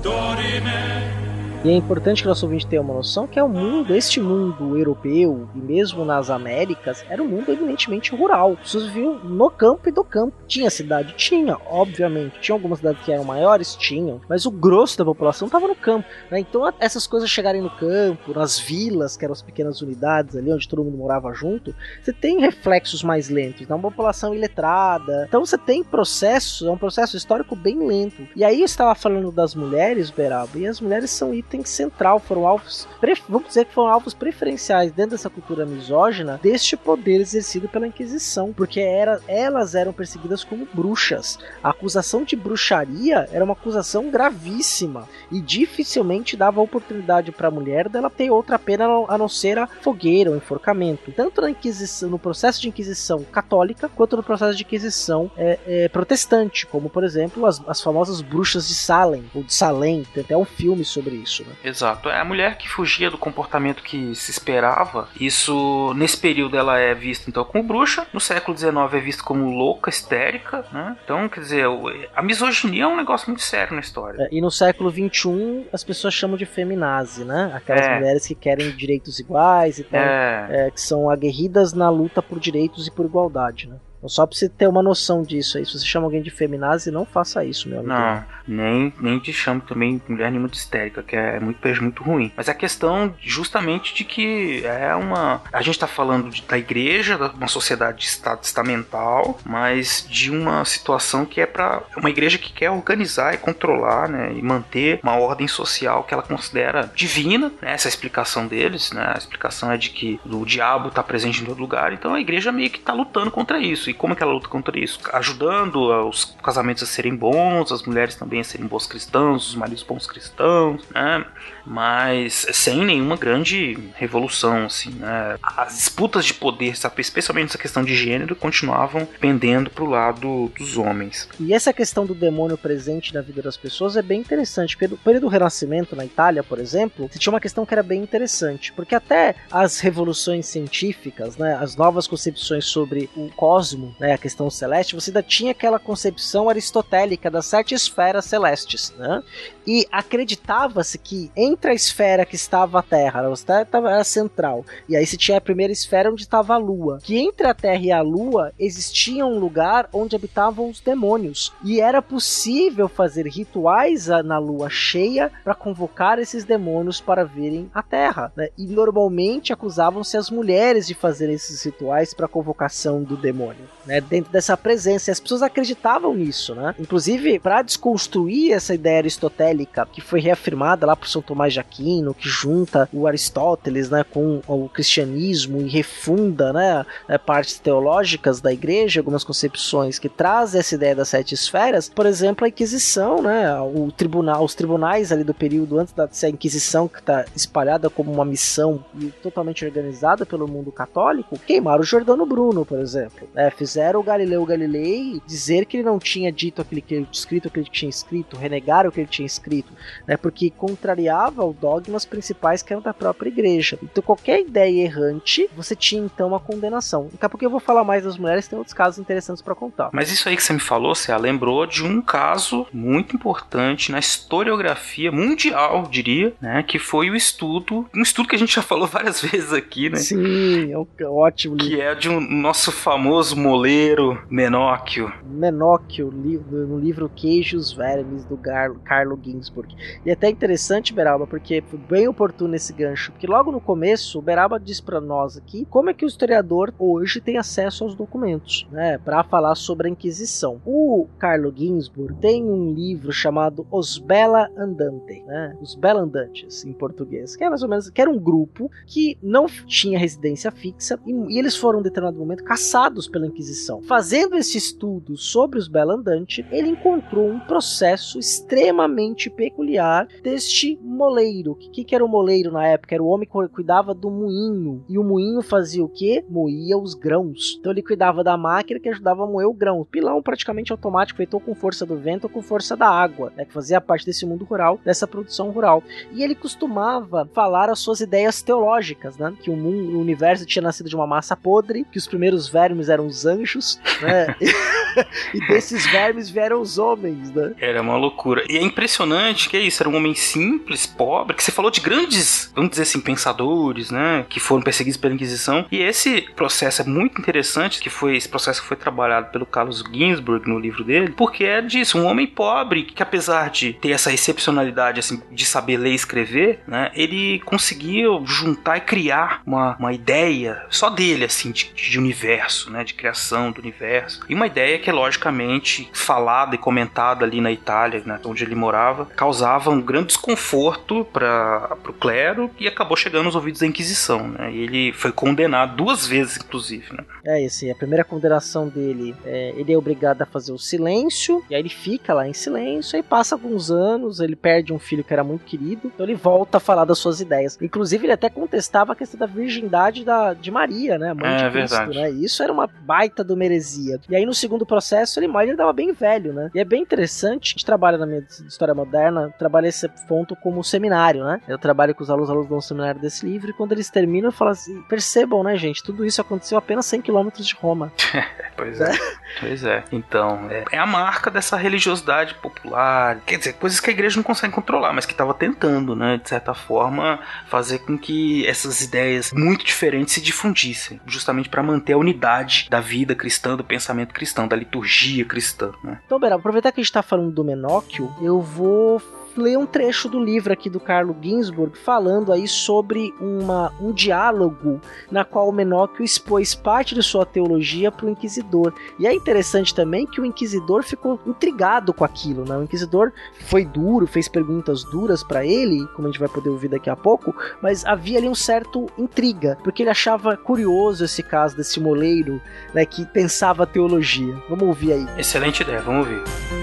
[0.00, 1.21] dorime.
[1.64, 4.20] E é importante que o nosso ouvinte tenha uma noção que é o mundo, este
[4.20, 8.54] mundo europeu e mesmo nas Américas, era um mundo eminentemente rural.
[8.54, 10.34] As pessoas viviam no campo e do campo.
[10.48, 11.14] Tinha cidade?
[11.16, 12.40] Tinha, obviamente.
[12.40, 13.76] Tinha algumas cidades que eram maiores?
[13.76, 14.20] Tinham.
[14.28, 16.04] Mas o grosso da população estava no campo.
[16.32, 16.40] Né?
[16.40, 20.68] Então essas coisas chegarem no campo, nas vilas, que eram as pequenas unidades ali onde
[20.68, 21.72] todo mundo morava junto,
[22.02, 23.68] você tem reflexos mais lentos.
[23.68, 23.74] Né?
[23.76, 25.26] Uma população iletrada.
[25.28, 28.26] Então você tem processos, é um processo histórico bem lento.
[28.34, 32.46] E aí eu estava falando das mulheres, Beraba, e as mulheres são item central, foram
[32.46, 32.88] alvos,
[33.28, 38.52] vamos dizer que foram alvos preferenciais dentro dessa cultura misógina deste poder exercido pela Inquisição,
[38.52, 41.38] porque era, elas eram perseguidas como bruxas.
[41.62, 47.88] A acusação de bruxaria era uma acusação gravíssima e dificilmente dava oportunidade para a mulher
[47.88, 51.12] dela ter outra pena a não ser a fogueira, o enforcamento.
[51.12, 55.88] Tanto na Inquisição, no processo de Inquisição católica, quanto no processo de Inquisição é, é,
[55.88, 60.36] protestante, como por exemplo as, as famosas bruxas de Salem, ou de Salem, tem até
[60.36, 61.41] um filme sobre isso.
[61.44, 61.54] Né?
[61.64, 62.08] Exato.
[62.08, 65.08] É a mulher que fugia do comportamento que se esperava.
[65.18, 68.06] Isso, nesse período, ela é vista então como bruxa.
[68.12, 70.64] No século XIX é vista como louca, histérica.
[70.72, 70.96] Né?
[71.04, 71.66] Então, quer dizer,
[72.14, 74.22] a misoginia é um negócio muito sério na história.
[74.24, 77.52] É, e no século XXI as pessoas chamam de feminazi, né?
[77.54, 77.94] Aquelas É.
[77.98, 80.00] mulheres que querem direitos iguais e tal.
[80.00, 80.66] É.
[80.66, 83.76] é, que são aguerridas na luta por direitos e por igualdade, né?
[84.02, 86.90] Então, só pra você ter uma noção disso aí, se você chama alguém de feminazi,
[86.90, 87.94] não faça isso, meu amigo.
[87.94, 92.32] Não, nem, nem te chamo também mulher nenhuma de histérica, que é muito, muito ruim.
[92.36, 95.40] Mas a questão justamente de que é uma.
[95.52, 100.32] A gente tá falando de- da igreja, de uma sociedade de estado estamental, mas de
[100.32, 104.32] uma situação que é para uma igreja que quer organizar e controlar, né?
[104.34, 107.72] E manter uma ordem social que ela considera divina, né?
[107.74, 109.12] Essa é explicação deles, né?
[109.14, 112.50] A explicação é de que o diabo tá presente em todo lugar, então a igreja
[112.50, 113.91] meio que tá lutando contra isso.
[113.92, 114.98] E como é que ela luta contra isso?
[115.12, 115.76] Ajudando
[116.08, 120.06] os casamentos a serem bons, as mulheres também a serem bons cristãos, os maridos bons
[120.06, 121.22] cristãos, né?
[121.64, 125.38] Mas sem nenhuma grande revolução, assim, né?
[125.42, 131.28] As disputas de poder, especialmente essa questão de gênero, continuavam pendendo pro lado dos homens.
[131.38, 135.22] E essa questão do demônio presente na vida das pessoas é bem interessante, no período
[135.22, 139.36] do Renascimento, na Itália, por exemplo, tinha uma questão que era bem interessante, porque até
[139.50, 145.10] as revoluções científicas, né, as novas concepções sobre o cosmo, né, a questão celeste, você
[145.10, 149.22] ainda tinha aquela concepção aristotélica das sete esferas celestes, né?
[149.66, 154.64] E acreditava-se que entre a esfera que estava a Terra, a Terra estava- era central,
[154.88, 157.82] e aí você tinha a primeira esfera onde estava a Lua, que entre a Terra
[157.82, 164.06] e a Lua existia um lugar onde habitavam os demônios, e era possível fazer rituais
[164.24, 168.48] na Lua cheia para convocar esses demônios para virem à Terra, né?
[168.56, 174.00] E normalmente acusavam-se as mulheres de fazer esses rituais para convocação do demônio, né?
[174.00, 176.74] Dentro dessa presença, e as pessoas acreditavam nisso, né?
[176.78, 182.14] Inclusive, para desconstruir essa ideia aristotélica que foi reafirmada lá por São Tomás de Aquino,
[182.14, 188.52] que junta o Aristóteles, né, com o cristianismo e refunda, né, eh, partes teológicas da
[188.52, 193.60] igreja, algumas concepções que trazem essa ideia das sete esferas, por exemplo, a Inquisição, né,
[193.60, 198.24] o tribunal, os tribunais ali do período antes da Inquisição, que está espalhada como uma
[198.24, 203.28] missão e totalmente organizada pelo mundo católico, queimaram o Jordano Bruno, por exemplo.
[203.34, 207.48] né, fizeram o Galileu Galilei dizer que ele não tinha dito aquele que ele escrito
[207.48, 209.72] aquilo que tinha escrito, renegaram o que ele tinha escrito,
[210.06, 213.78] né, porque contrariava os dogmas principais que eram da própria igreja.
[213.82, 217.08] Então qualquer ideia errante, você tinha então uma condenação.
[217.12, 219.90] Daqui a pouco eu vou falar mais das mulheres, tem outros casos interessantes para contar.
[219.92, 223.98] Mas isso aí que você me falou, você lembrou de um caso muito importante na
[223.98, 226.62] historiografia mundial, diria, né?
[226.62, 229.96] Que foi o estudo, um estudo que a gente já falou várias vezes aqui, né?
[229.96, 231.70] Sim, é um ótimo livro.
[231.70, 235.12] Que é de um nosso famoso moleiro Menóquio.
[235.24, 239.74] Menóquio, no livro Queijos Vermes, do Carlo Ginsburg.
[240.04, 240.92] E é até interessante,
[241.26, 245.36] Porque foi bem oportuno esse gancho, porque logo no começo, o Beraba diz para nós
[245.36, 249.88] aqui como é que o historiador hoje tem acesso aos documentos, né, para falar sobre
[249.88, 250.60] a Inquisição.
[250.64, 256.72] O Carlo Ginsburg tem um livro chamado Os Bella Andante, né, Os Bella Andantes, em
[256.72, 260.98] português, que é mais ou menos, que era um grupo que não tinha residência fixa
[261.06, 263.82] e, e eles foram, em determinado momento, caçados pela Inquisição.
[263.82, 270.78] Fazendo esse estudo sobre os Bella Andante, ele encontrou um processo extremamente peculiar deste
[271.12, 271.52] moleiro.
[271.52, 272.94] O que, que era o moleiro na época?
[272.94, 274.84] Era o homem que cuidava do moinho.
[274.88, 276.24] E o moinho fazia o quê?
[276.28, 277.56] Moía os grãos.
[277.60, 279.80] Então ele cuidava da máquina que ajudava a moer o grão.
[279.80, 283.44] O pilão praticamente automático, feito com força do vento ou com força da água, né,
[283.44, 285.82] que fazia parte desse mundo rural, dessa produção rural.
[286.12, 289.34] E ele costumava falar as suas ideias teológicas, né?
[289.42, 292.88] Que o, mundo, o universo tinha nascido de uma massa podre, que os primeiros vermes
[292.88, 294.34] eram os anjos, né?
[295.34, 297.54] e desses vermes vieram os homens, né?
[297.58, 298.44] Era uma loucura.
[298.48, 301.80] E é impressionante que é isso, era um homem simples, pobre, que você falou de
[301.80, 305.66] grandes, vamos dizer assim, pensadores, né, que foram perseguidos pela Inquisição.
[305.72, 309.82] E esse processo é muito interessante, que foi esse processo que foi trabalhado pelo Carlos
[309.92, 314.12] Ginsburg no livro dele, porque é disso, um homem pobre que apesar de ter essa
[314.12, 319.92] excepcionalidade assim de saber ler e escrever, né, ele conseguiu juntar e criar uma, uma
[319.92, 324.20] ideia só dele assim de, de universo, né, de criação do universo.
[324.28, 328.54] E uma ideia que é logicamente falada e comentada ali na Itália, né, onde ele
[328.54, 334.28] morava, causava um grande desconforto para o clero e acabou chegando aos ouvidos da Inquisição.
[334.28, 336.92] Né, e ele foi condenado duas vezes, inclusive.
[336.92, 337.04] Né.
[337.24, 341.54] É esse, a primeira condenação dele, é, ele é obrigado a fazer o silêncio, e
[341.54, 345.12] aí ele fica lá em silêncio, aí passa alguns anos, ele perde um filho que
[345.12, 347.58] era muito querido, então ele volta a falar das suas ideias.
[347.60, 351.36] Inclusive, ele até contestava a questão da virgindade da, de Maria, né, a mãe É,
[351.36, 351.98] de Cristo, verdade.
[351.98, 354.00] né, e isso era uma baita do meresia.
[354.08, 356.50] E aí no segundo processo ele morre, ele tava bem velho, né?
[356.54, 360.62] E é bem interessante, a gente trabalha na minha história moderna, trabalha esse ponto como
[360.72, 361.40] seminário, né?
[361.46, 364.32] Eu trabalho com os alunos, alunos do seminário desse livro, e quando eles terminam, eu
[364.32, 367.92] falo assim, percebam, né, gente, tudo isso aconteceu apenas 100 quilômetros de Roma.
[368.56, 368.92] pois é.
[369.40, 369.84] pois é.
[369.92, 374.22] Então, é, é, a marca dessa religiosidade popular, quer dizer, coisas que a igreja não
[374.22, 379.32] consegue controlar, mas que estava tentando, né, de certa forma, fazer com que essas ideias
[379.32, 384.48] muito diferentes se difundissem, justamente para manter a unidade da vida cristã, do pensamento cristão,
[384.48, 386.00] da liturgia cristã, né?
[386.06, 389.00] Então, Bera, aproveitar que a gente está falando do Menóquio, eu vou
[389.36, 394.80] ler um trecho do livro aqui do Carlo Ginsburg falando aí sobre uma, um diálogo
[395.10, 398.72] na qual o Menóquio expôs parte de sua teologia para o inquisidor.
[398.98, 402.56] E é interessante também que o inquisidor ficou intrigado com aquilo, né?
[402.56, 403.12] O inquisidor
[403.46, 406.96] foi duro, fez perguntas duras para ele, como a gente vai poder ouvir daqui a
[406.96, 412.40] pouco, mas havia ali um certo intriga, porque ele achava curioso esse caso desse moleiro,
[412.74, 414.34] né, que pensava teologia.
[414.48, 415.06] Vamos ouvir aí.
[415.18, 416.61] Excelente ideia, vamos ouvir.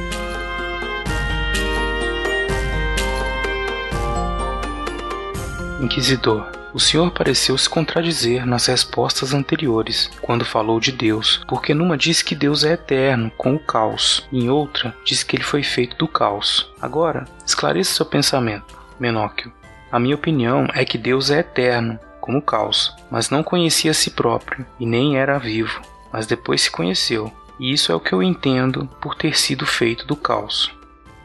[5.80, 11.98] Inquisidor, o senhor pareceu se contradizer nas respostas anteriores, quando falou de Deus, porque numa
[11.98, 15.96] disse que Deus é eterno, com o caos, em outra disse que ele foi feito
[15.96, 16.70] do caos.
[16.82, 19.54] Agora, esclareça seu pensamento, Menóquio.
[19.90, 23.94] A minha opinião é que Deus é eterno, como o caos, mas não conhecia a
[23.94, 28.12] si próprio e nem era vivo, mas depois se conheceu, e isso é o que
[28.12, 30.72] eu entendo por ter sido feito do caos.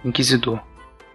[0.05, 0.61] Inquisidor,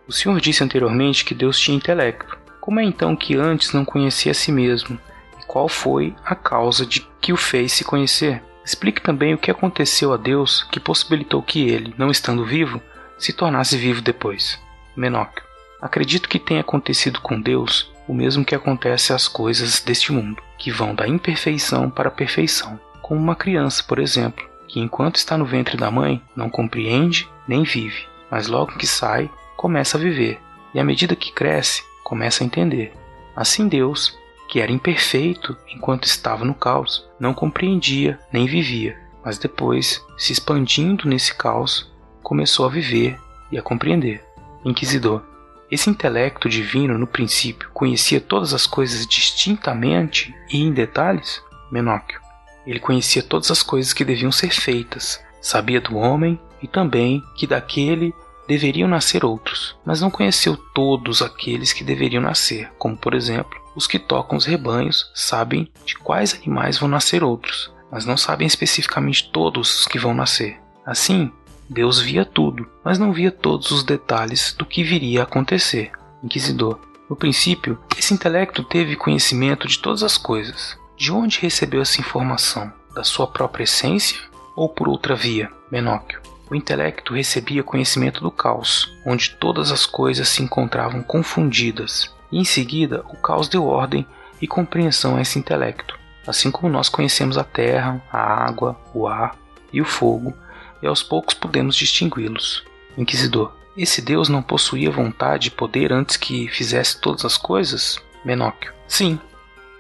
[0.10, 2.39] o senhor disse anteriormente que Deus tinha intelecto.
[2.70, 5.00] Como é então que antes não conhecia a si mesmo?
[5.42, 8.44] E qual foi a causa de que o fez se conhecer?
[8.64, 12.80] Explique também o que aconteceu a Deus que possibilitou que ele, não estando vivo,
[13.18, 14.62] se tornasse vivo depois.
[14.96, 15.44] Menóquio.
[15.82, 20.70] Acredito que tenha acontecido com Deus o mesmo que acontece às coisas deste mundo, que
[20.70, 22.80] vão da imperfeição para a perfeição.
[23.02, 27.64] Como uma criança, por exemplo, que enquanto está no ventre da mãe não compreende nem
[27.64, 30.40] vive, mas logo que sai, começa a viver,
[30.72, 32.92] e à medida que cresce, começa a entender.
[33.36, 34.18] Assim Deus,
[34.50, 41.08] que era imperfeito enquanto estava no caos, não compreendia nem vivia, mas depois, se expandindo
[41.08, 41.94] nesse caos,
[42.24, 43.16] começou a viver
[43.52, 44.26] e a compreender.
[44.66, 45.22] Inquisidor.
[45.70, 51.44] Esse intelecto divino, no princípio, conhecia todas as coisas distintamente e em detalhes?
[51.72, 52.20] Menóquio.
[52.66, 57.46] Ele conhecia todas as coisas que deviam ser feitas, sabia do homem e também que
[57.46, 58.16] daquele
[58.50, 63.86] deveriam nascer outros, mas não conheceu todos aqueles que deveriam nascer, como por exemplo, os
[63.86, 69.30] que tocam os rebanhos sabem de quais animais vão nascer outros, mas não sabem especificamente
[69.32, 70.60] todos os que vão nascer.
[70.84, 71.32] Assim,
[71.70, 75.92] Deus via tudo, mas não via todos os detalhes do que viria a acontecer.
[76.24, 76.80] Inquisidor.
[77.08, 80.76] No princípio, esse intelecto teve conhecimento de todas as coisas.
[80.98, 82.74] De onde recebeu essa informação?
[82.96, 84.20] Da sua própria essência
[84.56, 85.52] ou por outra via?
[85.72, 92.40] Menóquio o intelecto recebia conhecimento do caos, onde todas as coisas se encontravam confundidas, e
[92.40, 94.06] em seguida o caos deu ordem
[94.42, 99.36] e compreensão a esse intelecto, assim como nós conhecemos a terra, a água, o ar
[99.72, 100.34] e o fogo,
[100.82, 102.64] e aos poucos podemos distingui-los.
[102.98, 108.02] Inquisidor, esse Deus não possuía vontade e poder antes que fizesse todas as coisas?
[108.26, 109.20] Menóquio, sim.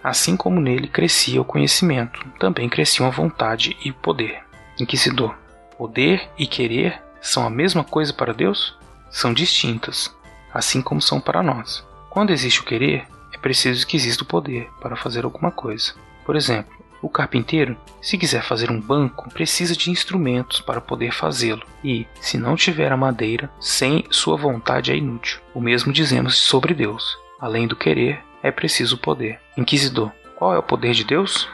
[0.02, 4.42] Assim como nele crescia o conhecimento, também cresciam a vontade e o poder.
[4.80, 5.36] Inquisidor,
[5.80, 8.78] Poder e querer são a mesma coisa para Deus?
[9.10, 10.14] São distintas,
[10.54, 11.88] assim como são para nós.
[12.10, 15.94] Quando existe o querer, é preciso que exista o poder para fazer alguma coisa.
[16.26, 21.66] Por exemplo, o carpinteiro, se quiser fazer um banco, precisa de instrumentos para poder fazê-lo,
[21.82, 25.40] e, se não tiver a madeira, sem sua vontade é inútil.
[25.54, 27.18] O mesmo dizemos sobre Deus.
[27.40, 29.40] Além do querer, é preciso o poder.
[29.56, 31.48] Inquisidor, qual é o poder de Deus?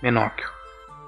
[0.00, 0.48] Menóquio,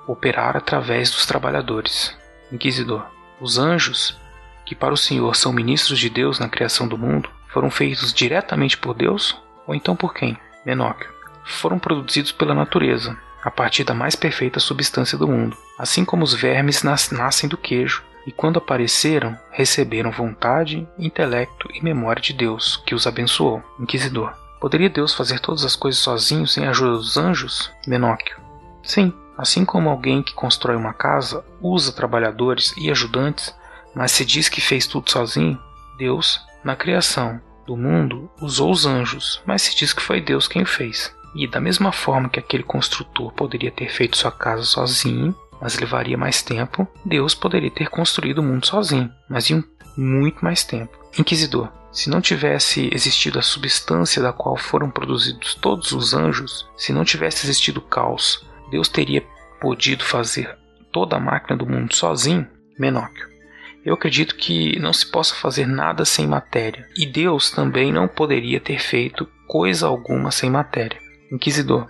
[0.09, 2.18] operar através dos trabalhadores.
[2.53, 3.07] Inquisidor,
[3.40, 4.18] os anjos,
[4.64, 8.76] que para o Senhor são ministros de Deus na criação do mundo, foram feitos diretamente
[8.76, 9.36] por Deus?
[9.66, 10.36] Ou então por quem?
[10.64, 11.11] Menóquio.
[11.44, 16.34] Foram produzidos pela natureza, a partir da mais perfeita substância do mundo, assim como os
[16.34, 22.82] vermes nas nascem do queijo, e quando apareceram, receberam vontade, intelecto e memória de Deus,
[22.86, 23.62] que os abençoou.
[23.78, 24.34] Inquisidor.
[24.61, 27.72] Poderia Deus fazer todas as coisas sozinho sem a ajuda dos anjos?
[27.86, 28.36] Menóquio.
[28.82, 33.57] Sim, Assim como alguém que constrói uma casa usa trabalhadores e ajudantes,
[33.95, 35.59] mas se diz que fez tudo sozinho,
[35.97, 40.61] Deus, na criação do mundo, usou os anjos, mas se diz que foi Deus quem
[40.61, 41.16] o fez.
[41.34, 46.18] E da mesma forma que aquele construtor poderia ter feito sua casa sozinho, mas levaria
[46.18, 49.64] mais tempo, Deus poderia ter construído o mundo sozinho, mas em
[49.97, 50.99] muito mais tempo.
[51.18, 56.93] Inquisidor, se não tivesse existido a substância da qual foram produzidos todos os anjos, se
[56.93, 59.24] não tivesse existido o caos, Deus teria
[59.60, 60.56] podido fazer
[60.92, 62.46] toda a máquina do mundo sozinho,
[62.78, 63.28] Menóquio.
[63.84, 68.60] Eu acredito que não se possa fazer nada sem matéria, e Deus também não poderia
[68.60, 70.98] ter feito coisa alguma sem matéria.
[71.32, 71.86] Inquisidor.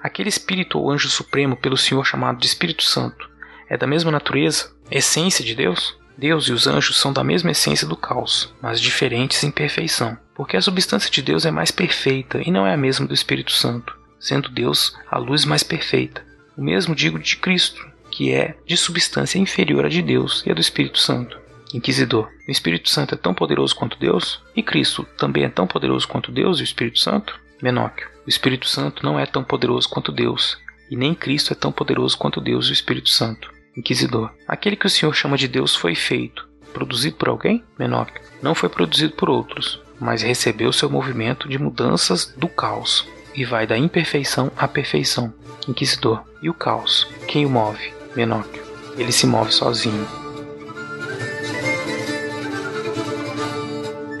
[0.00, 3.30] Aquele espírito ou anjo supremo pelo Senhor chamado de Espírito Santo
[3.68, 5.96] é da mesma natureza, essência de Deus?
[6.16, 10.56] Deus e os anjos são da mesma essência do caos, mas diferentes em perfeição, porque
[10.56, 13.96] a substância de Deus é mais perfeita e não é a mesma do Espírito Santo,
[14.22, 16.24] sendo Deus a luz mais perfeita.
[16.56, 20.54] O mesmo digo de Cristo, que é de substância inferior à de Deus e a
[20.54, 21.38] do Espírito Santo.
[21.74, 24.42] Inquisidor, o Espírito Santo é tão poderoso quanto Deus?
[24.54, 27.40] E Cristo também é tão poderoso quanto Deus e o Espírito Santo?
[27.62, 30.58] Menóquio, o Espírito Santo não é tão poderoso quanto Deus,
[30.90, 33.50] e nem Cristo é tão poderoso quanto Deus e o Espírito Santo.
[33.76, 37.64] Inquisidor, aquele que o Senhor chama de Deus foi feito, produzido por alguém?
[37.78, 43.44] Menóquio, não foi produzido por outros, mas recebeu seu movimento de mudanças do caos, e
[43.44, 45.32] vai da imperfeição à perfeição.
[45.68, 47.08] Inquisidor, e o caos?
[47.26, 47.92] Quem o move?
[48.14, 48.62] Menóquio,
[48.96, 50.06] ele se move sozinho.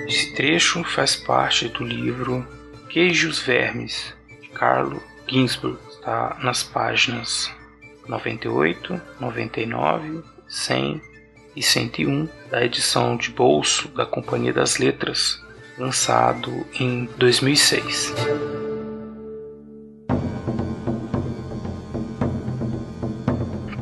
[0.06, 2.46] Esse trecho faz parte do livro
[2.88, 5.78] Queijos Vermes, de Carlo Ginsburg.
[5.90, 7.50] Está nas páginas
[8.08, 11.02] 98, 99, 100
[11.54, 15.42] e 101 da edição de bolso da Companhia das Letras,
[15.78, 18.61] lançado em 2006.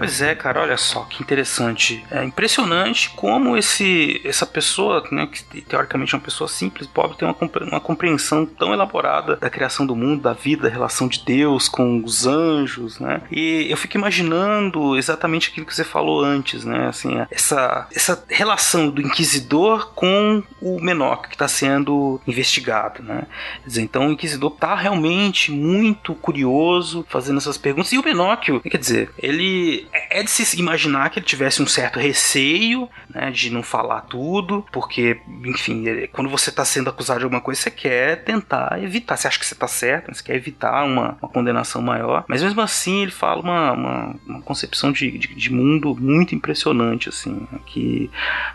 [0.00, 2.02] Pois é, cara, olha só que interessante.
[2.10, 7.28] É impressionante como esse essa pessoa, né, que teoricamente é uma pessoa simples, pobre, tem
[7.28, 7.36] uma,
[7.68, 12.02] uma compreensão tão elaborada da criação do mundo, da vida, da relação de Deus com
[12.02, 13.20] os anjos, né?
[13.30, 16.86] E eu fico imaginando exatamente aquilo que você falou antes, né?
[16.88, 23.26] Assim, essa, essa relação do inquisidor com o menor que está sendo investigado, né?
[23.66, 28.78] Dizer, então o inquisidor está realmente muito curioso fazendo essas perguntas e o Menóquio, quer
[28.78, 33.50] dizer, ele é, é de se imaginar que ele tivesse um certo receio, né, de
[33.50, 38.24] não falar tudo, porque, enfim, quando você está sendo acusado de alguma coisa, você quer
[38.24, 39.16] tentar evitar.
[39.16, 42.60] Você acha que você está certo, você quer evitar uma, uma, condenação maior, mas mesmo
[42.60, 48.10] assim ele fala uma, uma, uma concepção de, de, de, mundo muito impressionante, assim, que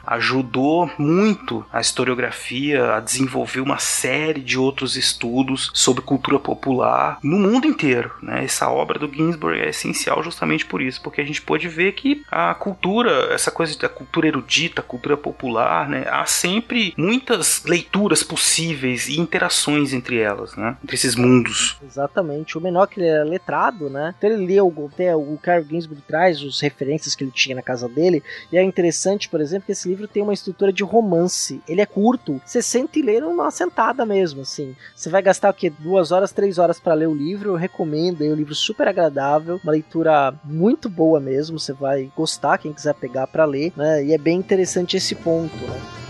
[0.06, 7.38] ajudou muito a historiografia a desenvolver uma série de outros estudos sobre cultura popular no
[7.38, 8.44] mundo inteiro, né?
[8.44, 12.54] Essa obra do Ginsburg é essencial justamente por isso, porque gente pode ver que a
[12.54, 19.20] cultura, essa coisa da cultura erudita, cultura popular, né, há sempre muitas leituras possíveis e
[19.20, 21.78] interações entre elas, né, entre esses mundos.
[21.84, 22.58] Exatamente.
[22.58, 26.42] O menor que ele era letrado, né, então ele leu até o Carl Ginsburg traz
[26.42, 29.88] os referências que ele tinha na casa dele, e é interessante, por exemplo, que esse
[29.88, 31.62] livro tem uma estrutura de romance.
[31.68, 34.76] Ele é curto, você sente e lê numa sentada mesmo, assim.
[34.96, 35.70] Você vai gastar o quê?
[35.70, 39.60] Duas horas, três horas para ler o livro, eu recomendo, é um livro super agradável,
[39.64, 44.04] uma leitura muito boa boa mesmo, você vai gostar, quem quiser pegar para ler, né?
[44.04, 46.05] E é bem interessante esse ponto, né?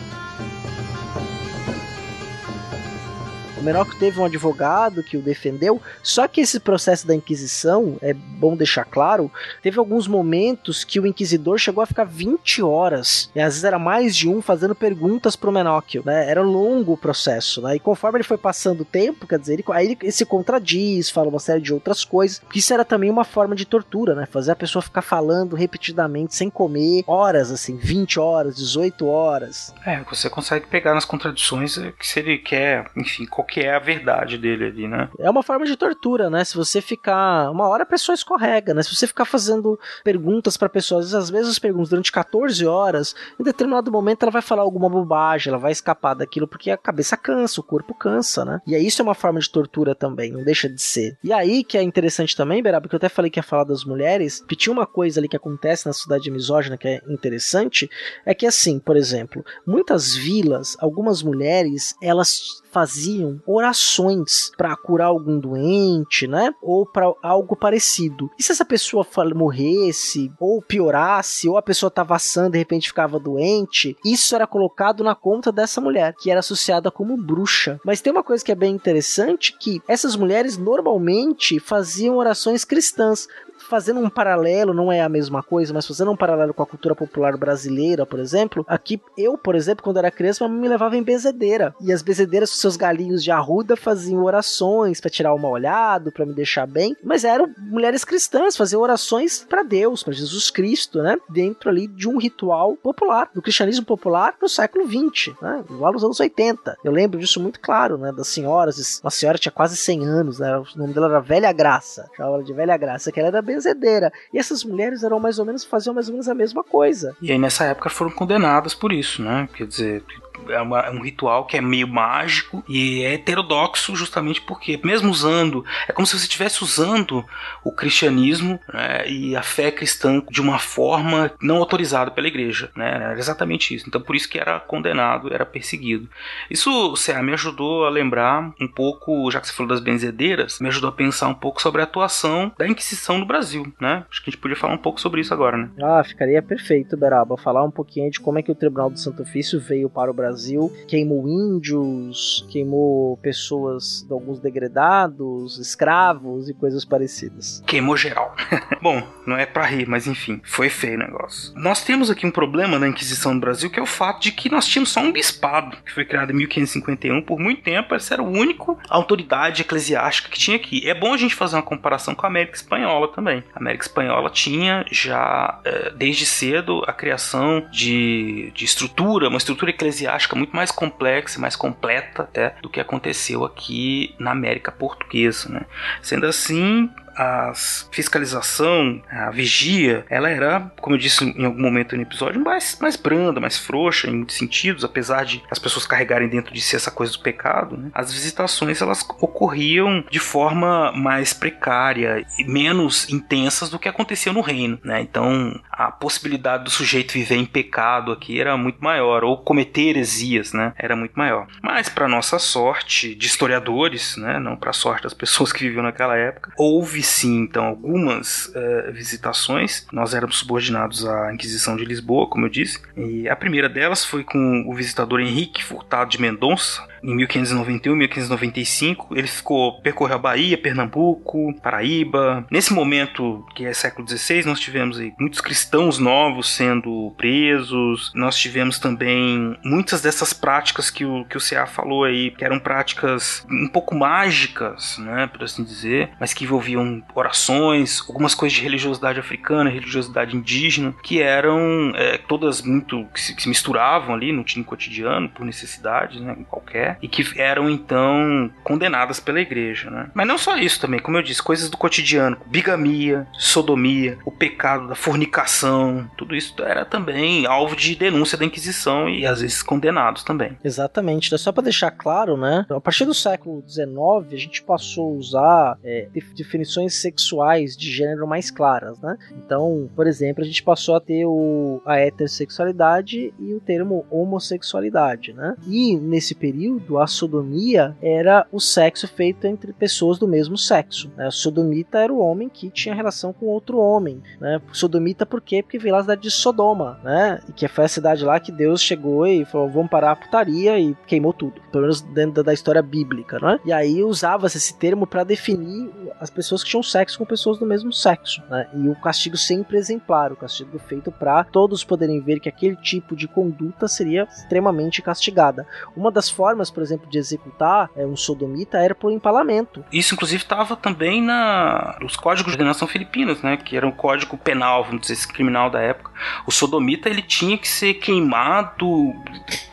[3.65, 8.55] Menor teve um advogado que o defendeu, só que esse processo da Inquisição, é bom
[8.55, 9.31] deixar claro,
[9.63, 13.79] teve alguns momentos que o Inquisidor chegou a ficar 20 horas, e às vezes era
[13.79, 16.29] mais de um fazendo perguntas pro Menóquio, né?
[16.29, 17.75] Era longo o processo, né?
[17.75, 21.29] E conforme ele foi passando o tempo, quer dizer, ele, aí ele, se contradiz, fala
[21.29, 24.27] uma série de outras coisas, porque isso era também uma forma de tortura, né?
[24.27, 29.73] Fazer a pessoa ficar falando repetidamente, sem comer, horas, assim, 20 horas, 18 horas.
[29.83, 33.79] É, você consegue pegar nas contradições que se ele quer, enfim, qualquer que é a
[33.79, 35.07] verdade dele ali, né?
[35.17, 36.43] É uma forma de tortura, né?
[36.43, 37.49] Se você ficar.
[37.49, 38.83] Uma hora a pessoa escorrega, né?
[38.83, 43.45] Se você ficar fazendo perguntas para pessoas, às vezes as perguntas durante 14 horas, em
[43.45, 47.61] determinado momento ela vai falar alguma bobagem, ela vai escapar daquilo porque a cabeça cansa,
[47.61, 48.59] o corpo cansa, né?
[48.67, 51.17] E aí isso é uma forma de tortura também, não deixa de ser.
[51.23, 53.85] E aí que é interessante também, Beraba, que eu até falei que ia falar das
[53.85, 57.89] mulheres, tinha uma coisa ali que acontece na cidade misógina que é interessante,
[58.25, 65.39] é que assim, por exemplo, muitas vilas, algumas mulheres, elas faziam orações para curar algum
[65.39, 66.53] doente, né?
[66.61, 68.29] Ou para algo parecido.
[68.37, 73.19] E se essa pessoa morresse, ou piorasse, ou a pessoa estava sã de repente ficava
[73.19, 77.79] doente, isso era colocado na conta dessa mulher, que era associada como bruxa.
[77.83, 83.27] Mas tem uma coisa que é bem interessante que essas mulheres normalmente faziam orações cristãs,
[83.67, 86.95] fazendo um paralelo, não é a mesma coisa, mas fazendo um paralelo com a cultura
[86.95, 91.73] popular brasileira, por exemplo, aqui eu, por exemplo, quando era criança, me levava em bezedeira.
[91.81, 96.11] E as bezedeiras com seus galinhos de arruda faziam orações para tirar o mal olhado,
[96.11, 101.01] para me deixar bem, mas eram mulheres cristãs, faziam orações para Deus, para Jesus Cristo,
[101.01, 101.17] né?
[101.29, 105.63] Dentro ali de um ritual popular, do cristianismo popular no século 20, né?
[105.69, 106.77] Lá nos anos 80.
[106.83, 108.11] Eu lembro disso muito claro, né?
[108.11, 110.57] Das senhoras, uma senhora tinha quase 100 anos, né?
[110.57, 114.11] O nome dela era Velha Graça, chamava ela de Velha Graça, que ela era benzedeira.
[114.33, 117.15] E essas mulheres eram mais ou menos, faziam mais ou menos a mesma coisa.
[117.21, 119.47] E aí nessa época foram condenadas por isso, né?
[119.53, 120.03] Quer dizer,
[120.49, 125.09] é, uma, é, um ritual que é meio mágico e é heterodoxo justamente porque, mesmo
[125.09, 127.25] usando, é como se você estivesse usando
[127.63, 132.69] o cristianismo né, e a fé cristã de uma forma não autorizada pela igreja.
[132.75, 133.85] Né, era exatamente isso.
[133.87, 136.09] Então, por isso que era condenado, era perseguido.
[136.49, 140.67] Isso, Cé, me ajudou a lembrar um pouco, já que você falou das benzedeiras, me
[140.67, 143.71] ajudou a pensar um pouco sobre a atuação da Inquisição no Brasil.
[143.79, 144.05] Né?
[144.09, 145.69] Acho que a gente podia falar um pouco sobre isso agora, né?
[145.81, 147.37] Ah, ficaria perfeito, Beraba.
[147.37, 150.13] Falar um pouquinho de como é que o Tribunal do Santo Ofício veio para o
[150.13, 157.63] Brasil Brasil, queimou índios, queimou pessoas, alguns degredados, escravos e coisas parecidas.
[157.67, 158.35] Queimou geral.
[158.81, 161.53] Bom, não é para rir, mas enfim, foi feio o negócio.
[161.55, 164.51] Nós temos aqui um problema na Inquisição no Brasil, que é o fato de que
[164.51, 167.21] nós tínhamos só um bispado, que foi criado em 1551.
[167.21, 170.89] Por muito tempo, essa era a única autoridade eclesiástica que tinha aqui.
[170.89, 173.43] É bom a gente fazer uma comparação com a América Espanhola também.
[173.53, 179.69] A América Espanhola tinha já, é, desde cedo, a criação de, de estrutura, uma estrutura
[179.69, 185.49] eclesiástica eclesiástica muito mais complexa, mais completa até do que aconteceu aqui na América Portuguesa.
[185.49, 185.61] Né?
[186.01, 187.53] Sendo assim, a
[187.91, 192.95] fiscalização, a vigia, ela era, como eu disse em algum momento no episódio, mais, mais
[192.95, 196.91] branda, mais frouxa em muitos sentidos, apesar de as pessoas carregarem dentro de si essa
[196.91, 197.77] coisa do pecado.
[197.77, 197.89] Né?
[197.93, 204.41] As visitações elas ocorriam de forma mais precária e menos intensas do que acontecia no
[204.41, 204.77] reino.
[204.83, 205.01] Né?
[205.01, 210.53] Então a possibilidade do sujeito viver em pecado aqui era muito maior, ou cometer heresias,
[210.53, 210.73] né?
[210.77, 211.47] era muito maior.
[211.61, 214.39] Mas para nossa sorte de historiadores, né?
[214.39, 218.91] não para a sorte das pessoas que viviam naquela época, houve sim, então, algumas uh,
[218.91, 219.85] visitações.
[219.91, 222.81] Nós éramos subordinados à Inquisição de Lisboa, como eu disse.
[222.95, 229.15] E a primeira delas foi com o visitador Henrique Furtado de Mendonça, em 1591, 1595.
[229.15, 232.45] Ele ficou percorreu a Bahia, Pernambuco, Paraíba.
[232.49, 238.11] Nesse momento, que é século XVI, nós tivemos aí, muitos cristãos novos sendo presos.
[238.15, 242.59] Nós tivemos também muitas dessas práticas que o, que o CA falou aí, que eram
[242.59, 248.63] práticas um pouco mágicas, né, por assim dizer, mas que envolviam orações, algumas coisas de
[248.63, 254.31] religiosidade africana, religiosidade indígena, que eram é, todas muito que se, que se, misturavam ali
[254.31, 260.09] no, no cotidiano por necessidade, né, qualquer e que eram então condenadas pela igreja, né?
[260.13, 264.87] Mas não só isso também, como eu disse, coisas do cotidiano, bigamia, sodomia, o pecado
[264.87, 270.23] da fornicação, tudo isso era também alvo de denúncia da Inquisição e às vezes condenados
[270.23, 270.57] também.
[270.63, 271.37] Exatamente, né?
[271.37, 272.65] só para deixar claro, né?
[272.69, 273.87] A partir do século XIX
[274.31, 279.17] a gente passou a usar é, definições sexuais de gênero mais claras, né?
[279.37, 285.33] Então, por exemplo, a gente passou a ter o, a heterossexualidade e o termo homossexualidade,
[285.33, 285.55] né?
[285.67, 291.11] E nesse período sentido, a sodomia era o sexo feito entre pessoas do mesmo sexo.
[291.17, 291.29] Né?
[291.31, 294.21] Sodomita era o homem que tinha relação com outro homem.
[294.39, 294.61] Né?
[294.71, 295.63] Sodomita por quê?
[295.63, 297.41] Porque veio lá da cidade de Sodoma, né?
[297.49, 300.79] E que foi a cidade lá que Deus chegou e falou: vamos parar a putaria
[300.79, 301.61] e queimou tudo.
[301.71, 303.59] Pelo menos dentro da história bíblica, né?
[303.65, 307.65] E aí usava-se esse termo para definir as pessoas que tinham sexo com pessoas do
[307.65, 308.67] mesmo sexo, né?
[308.73, 313.15] E o castigo sempre exemplar, o castigo feito para todos poderem ver que aquele tipo
[313.15, 315.67] de conduta seria extremamente castigada.
[315.95, 319.83] Uma das formas por exemplo, de executar é, um sodomita era por empalamento.
[319.91, 323.57] Isso, inclusive, estava também na nos códigos de nação filipinas, né?
[323.57, 326.11] Que era um código penal, vamos dizer, criminal da época.
[326.45, 329.13] O sodomita ele tinha que ser queimado,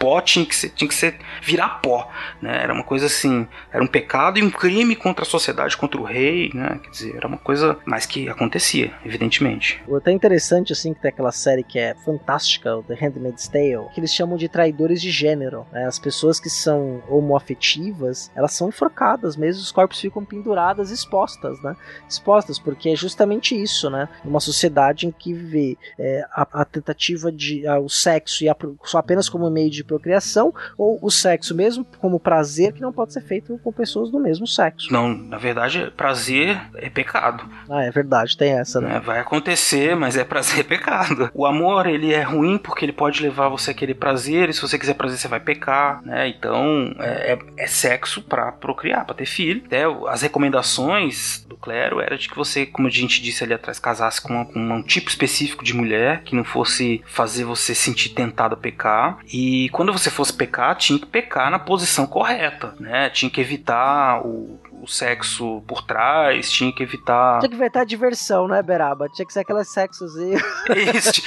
[0.03, 2.61] pó tinha que ser, tinha que ser virar pó, né?
[2.64, 6.03] Era uma coisa assim, era um pecado e um crime contra a sociedade, contra o
[6.03, 6.80] rei, né?
[6.82, 9.80] Quer dizer, era uma coisa mais que acontecia, evidentemente.
[9.86, 14.00] O até interessante assim que tem aquela série que é fantástica, The Handmaid's Tale, que
[14.00, 15.86] eles chamam de traidores de gênero, né?
[15.86, 21.76] As pessoas que são homoafetivas, elas são enforcadas mesmo, os corpos ficam penduradas, expostas, né?
[22.09, 24.09] Expostas, porque é justamente isso, né?
[24.24, 28.57] Uma sociedade em que vê é, a, a, tentativa de a, o sexo e a,
[28.82, 33.12] só apenas como meio de procriação, ou o sexo mesmo como prazer que não pode
[33.12, 34.90] ser feito com pessoas do mesmo sexo.
[34.90, 37.45] Não, na verdade, prazer é pecado.
[37.68, 38.97] Ah, é verdade, tem essa, né?
[38.97, 41.30] É, vai acontecer, mas é prazer é pecado.
[41.34, 44.62] O amor, ele é ruim porque ele pode levar você a querer prazer, e se
[44.62, 46.28] você quiser prazer, você vai pecar, né?
[46.28, 49.62] Então, é, é, é sexo para procriar, para ter filho.
[49.66, 53.78] Até as recomendações do clero era de que você, como a gente disse ali atrás,
[53.78, 58.11] casasse com, uma, com um tipo específico de mulher que não fosse fazer você sentir
[58.11, 59.18] tentado a pecar.
[59.32, 63.09] E quando você fosse pecar, tinha que pecar na posição correta, né?
[63.09, 67.39] Tinha que evitar o o sexo por trás, tinha que evitar.
[67.39, 69.09] Tinha que evitar a diversão, né, Beraba?
[69.09, 70.39] Tinha que ser aquele sexozinho.
[70.97, 71.22] Isso,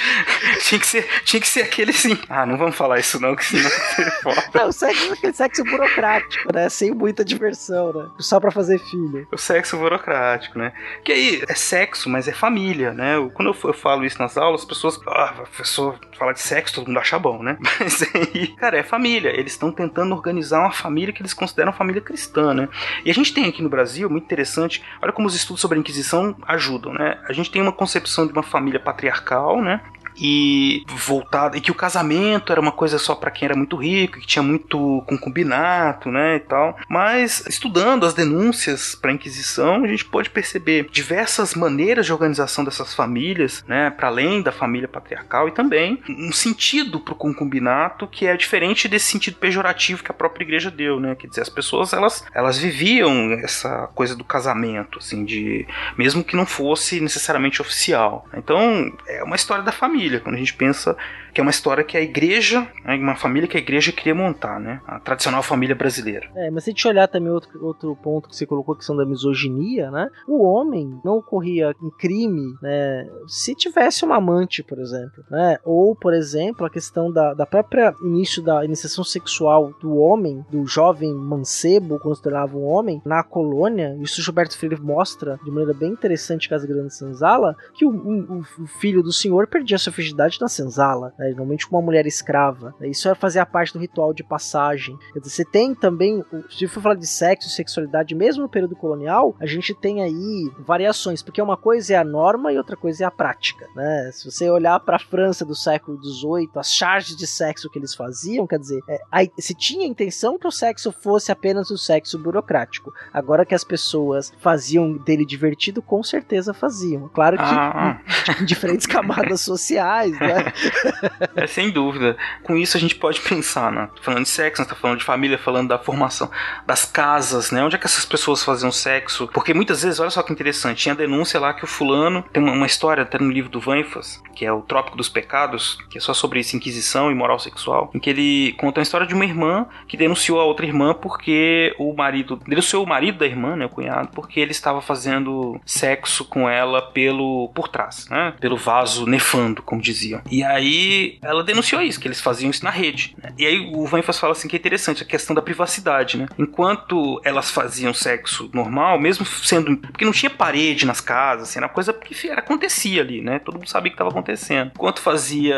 [0.60, 2.18] tinha que ser, tinha que ser aquele assim.
[2.28, 3.70] Ah, não vamos falar isso não, que senão
[4.22, 4.44] foda.
[4.54, 6.68] Não, o sexo aquele sexo burocrático, né?
[6.68, 8.08] Sem muita diversão, né?
[8.18, 9.26] Só pra fazer filho.
[9.32, 10.72] O sexo burocrático, né?
[11.02, 13.14] Que aí é sexo, mas é família, né?
[13.32, 15.00] Quando eu, eu falo isso nas aulas, as pessoas.
[15.06, 17.56] Ah, professor, falar de sexo, todo mundo acha bom, né?
[17.80, 19.30] Mas aí, cara, é família.
[19.30, 22.68] Eles estão tentando organizar uma família que eles consideram família cristã, né?
[23.04, 25.80] E a gente tem aqui no Brasil, muito interessante, olha como os estudos sobre a
[25.80, 27.18] Inquisição ajudam, né?
[27.28, 29.80] A gente tem uma concepção de uma família patriarcal, né?
[30.18, 34.18] E voltada e que o casamento era uma coisa só para quem era muito rico,
[34.18, 36.76] que tinha muito concubinato, né, e tal.
[36.88, 42.64] Mas estudando as denúncias para a Inquisição, a gente pode perceber diversas maneiras de organização
[42.64, 48.06] dessas famílias, né, para além da família patriarcal e também um sentido para o concubinato
[48.06, 51.14] que é diferente desse sentido pejorativo que a própria igreja deu, né?
[51.14, 56.36] Quer dizer, as pessoas elas elas viviam essa coisa do casamento, assim, de mesmo que
[56.36, 58.26] não fosse necessariamente oficial.
[58.34, 60.96] Então, é uma história da família família, quando a gente pensa
[61.36, 64.58] que é uma história que a igreja, né, uma família que a igreja queria montar,
[64.58, 64.80] né?
[64.86, 66.30] A tradicional família brasileira.
[66.34, 68.96] É, mas se a gente olhar também outro, outro ponto que você colocou, que são
[68.96, 70.08] da misoginia, né?
[70.26, 73.06] O homem não ocorria em crime, né?
[73.28, 75.58] Se tivesse uma amante, por exemplo, né?
[75.62, 80.66] Ou, por exemplo, a questão da, da própria início da iniciação sexual do homem, do
[80.66, 85.74] jovem mancebo, quando se tornava um homem, na colônia, isso Gilberto Freire mostra de maneira
[85.74, 90.38] bem interessante Casa Grande Senzala, que o, o, o filho do senhor perdia sua virgindade
[90.40, 91.25] na senzala, né?
[91.30, 92.74] Normalmente com uma mulher escrava.
[92.80, 92.88] Né?
[92.88, 94.96] Isso fazia parte do ritual de passagem.
[95.12, 98.76] Quer dizer, você tem também, se for falar de sexo e sexualidade, mesmo no período
[98.76, 103.04] colonial, a gente tem aí variações, porque uma coisa é a norma e outra coisa
[103.04, 103.66] é a prática.
[103.74, 104.10] Né?
[104.12, 107.94] Se você olhar para a França do século XVIII, as charges de sexo que eles
[107.94, 111.78] faziam, quer dizer, é, aí, se tinha a intenção que o sexo fosse apenas o
[111.78, 112.92] sexo burocrático.
[113.12, 117.08] Agora que as pessoas faziam dele divertido, com certeza faziam.
[117.08, 118.00] Claro que ah.
[118.38, 120.52] em, em diferentes camadas sociais, né?
[121.34, 122.16] É, sem dúvida.
[122.42, 123.88] Com isso a gente pode pensar, né?
[124.00, 124.68] Falando de sexo, né?
[124.68, 126.30] tá falando de família, falando da formação
[126.66, 127.62] das casas, né?
[127.62, 129.28] Onde é que essas pessoas faziam sexo?
[129.32, 132.52] Porque muitas vezes, olha só que interessante, tinha denúncia lá que o fulano tem uma,
[132.52, 136.00] uma história até no livro do Vanfas, que é o Trópico dos Pecados, que é
[136.00, 139.24] só sobre isso, inquisição e moral sexual, em que ele conta a história de uma
[139.24, 143.66] irmã que denunciou a outra irmã porque o marido, denunciou o marido da irmã, né,
[143.66, 148.34] o cunhado, porque ele estava fazendo sexo com ela pelo por trás, né?
[148.40, 150.20] Pelo vaso nefando, como diziam.
[150.30, 153.14] E aí ela denunciou isso, que eles faziam isso na rede.
[153.22, 153.32] Né?
[153.38, 156.28] E aí o Vanfas fala assim que é interessante a questão da privacidade, né?
[156.38, 159.76] Enquanto elas faziam sexo normal, mesmo sendo.
[159.76, 163.38] Porque não tinha parede nas casas, assim, era coisa que era, acontecia ali, né?
[163.38, 164.72] Todo mundo sabia que estava acontecendo.
[164.74, 165.56] Enquanto fazia,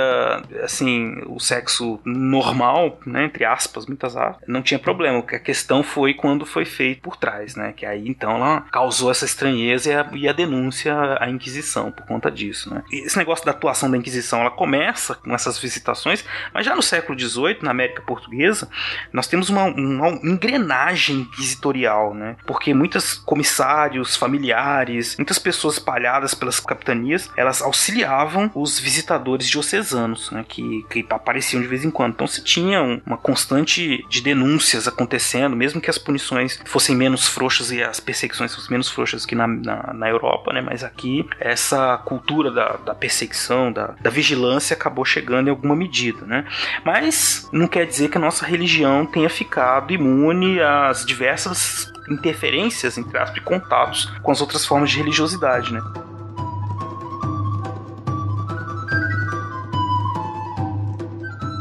[0.63, 3.25] assim, o sexo normal, né?
[3.25, 5.19] Entre aspas, muitas aspas, não tinha problema.
[5.19, 7.73] A questão foi quando foi feito por trás, né?
[7.77, 12.07] Que aí então ela causou essa estranheza e a, e a denúncia à Inquisição por
[12.07, 12.83] conta disso, né?
[12.91, 16.83] E esse negócio da atuação da Inquisição, ela começa com essas visitações, mas já no
[16.83, 18.69] século XVIII, na América Portuguesa,
[19.13, 22.37] nós temos uma, uma engrenagem inquisitorial, né?
[22.47, 30.45] Porque muitos comissários, familiares, muitas pessoas espalhadas pelas capitanias, elas auxiliavam os visitadores diocesanos, né?
[30.49, 32.15] Que, que apareciam de vez em quando.
[32.15, 37.71] Então se tinha uma constante de denúncias acontecendo, mesmo que as punições fossem menos frouxas
[37.71, 40.63] e as perseguições fossem menos frouxas que na, na, na Europa, né?
[40.63, 45.75] Mas aqui essa cultura da, da perseguição, da, da vigilância acabou chegando chegando em alguma
[45.75, 46.45] medida, né?
[46.85, 53.19] Mas não quer dizer que a nossa religião tenha ficado imune às diversas interferências, entre
[53.19, 55.83] aspas, e contatos com as outras formas de religiosidade, né?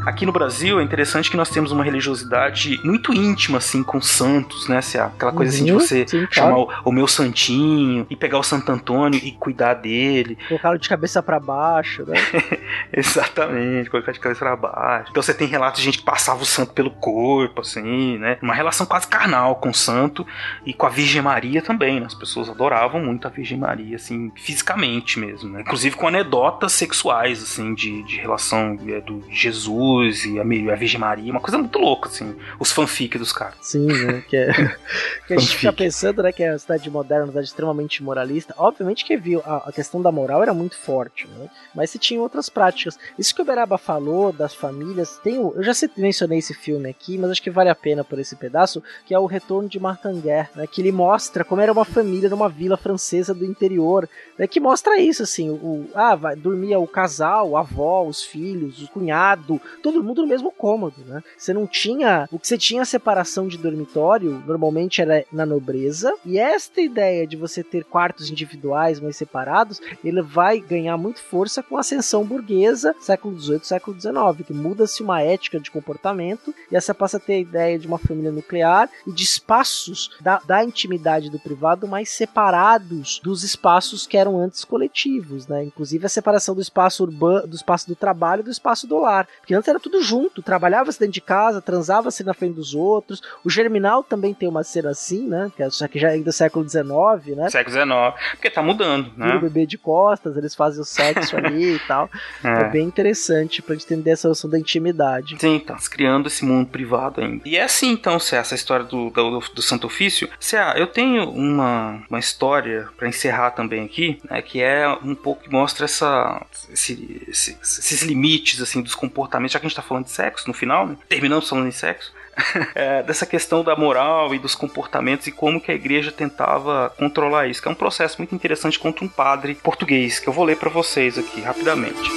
[0.07, 4.65] Aqui no Brasil é interessante que nós temos uma religiosidade muito íntima, assim, com santos,
[4.69, 4.79] né?
[5.03, 6.81] Aquela coisa assim de uhum, você sim, chamar claro.
[6.85, 10.37] o, o, meu santinho e pegar o Santo Antônio e cuidar dele.
[10.47, 12.15] Colocá-lo de cabeça para baixo, né?
[12.93, 15.11] Exatamente, colocar de cabeça para baixo.
[15.11, 18.37] Então você tem relatos de gente que passava o santo pelo corpo, assim, né?
[18.41, 20.25] Uma relação quase carnal com o santo
[20.65, 22.05] e com a Virgem Maria também, né?
[22.05, 25.63] As pessoas adoravam muito a Virgem Maria, assim, fisicamente mesmo, né?
[25.63, 30.99] Inclusive com anedotas sexuais, assim, de, de relação é, do Jesus Jesus e a, Virgem
[30.99, 33.55] Maria, uma coisa muito louca, assim, os fanfic dos caras.
[33.61, 34.23] Sim, né?
[34.27, 34.51] Que, é,
[35.27, 38.53] que a gente fica pensando, né, que é uma cidade moderna, uma cidade extremamente moralista.
[38.57, 41.49] Obviamente que viu, a, a, questão da moral era muito forte, né?
[41.75, 42.97] Mas se tinha outras práticas.
[43.17, 47.17] Isso que o Beraba falou das famílias, tem o, eu já mencionei esse filme aqui,
[47.17, 50.49] mas acho que vale a pena por esse pedaço, que é o Retorno de Martanguer,
[50.55, 50.67] né?
[50.67, 54.99] Que ele mostra como era uma família numa vila francesa do interior, né, que mostra
[54.99, 60.03] isso, assim, o, ah, vai, dormia o casal, a avó, os filhos, o cunhado, todo
[60.03, 61.23] mundo no mesmo cômodo, né?
[61.38, 62.27] Você não tinha.
[62.29, 67.25] O que você tinha a separação de dormitório, normalmente era na nobreza, e esta ideia
[67.25, 72.25] de você ter quartos individuais, mas separados, ele vai ganhar muito força com a ascensão
[72.25, 77.19] burguesa, século XVIII, século XIX, que muda-se uma ética de comportamento, e essa passa a
[77.19, 81.88] ter a ideia de uma família nuclear e de espaços da, da intimidade do privado
[81.88, 85.63] mais separados dos espaços que eram antes coletivos, né?
[85.63, 89.27] Inclusive a separação do espaço urbano, do espaço do trabalho e do espaço do lar.
[89.39, 93.21] Porque antes era tudo junto, trabalhava-se dentro de casa, transava-se na frente dos outros.
[93.43, 95.51] O Germinal também tem uma cena assim, né?
[95.55, 97.49] Que é, só que já é do século XIX, né?
[97.49, 97.89] Século XIX.
[98.32, 99.36] Porque tá mudando, né?
[99.36, 102.09] o bebê de costas, eles fazem o sexo ali e tal.
[102.43, 102.47] É.
[102.47, 102.69] é.
[102.69, 105.38] bem interessante pra gente entender essa noção da intimidade.
[105.39, 107.47] Sim, tá criando esse mundo privado ainda.
[107.47, 110.30] E é assim, então, se essa história do, do, do Santo Ofício.
[110.39, 114.41] Se eu tenho uma, uma história para encerrar também aqui, né?
[114.41, 119.53] Que é um pouco que mostra essa, esse, esse, esses limites, assim, dos comportamentos.
[119.53, 120.97] Já que a gente tá falando de sexo no final, né?
[121.07, 122.13] Terminamos falando em sexo.
[122.76, 127.47] é, dessa questão da moral e dos comportamentos e como que a igreja tentava controlar
[127.47, 130.57] isso, que é um processo muito interessante contra um padre português, que eu vou ler
[130.57, 132.09] para vocês aqui rapidamente.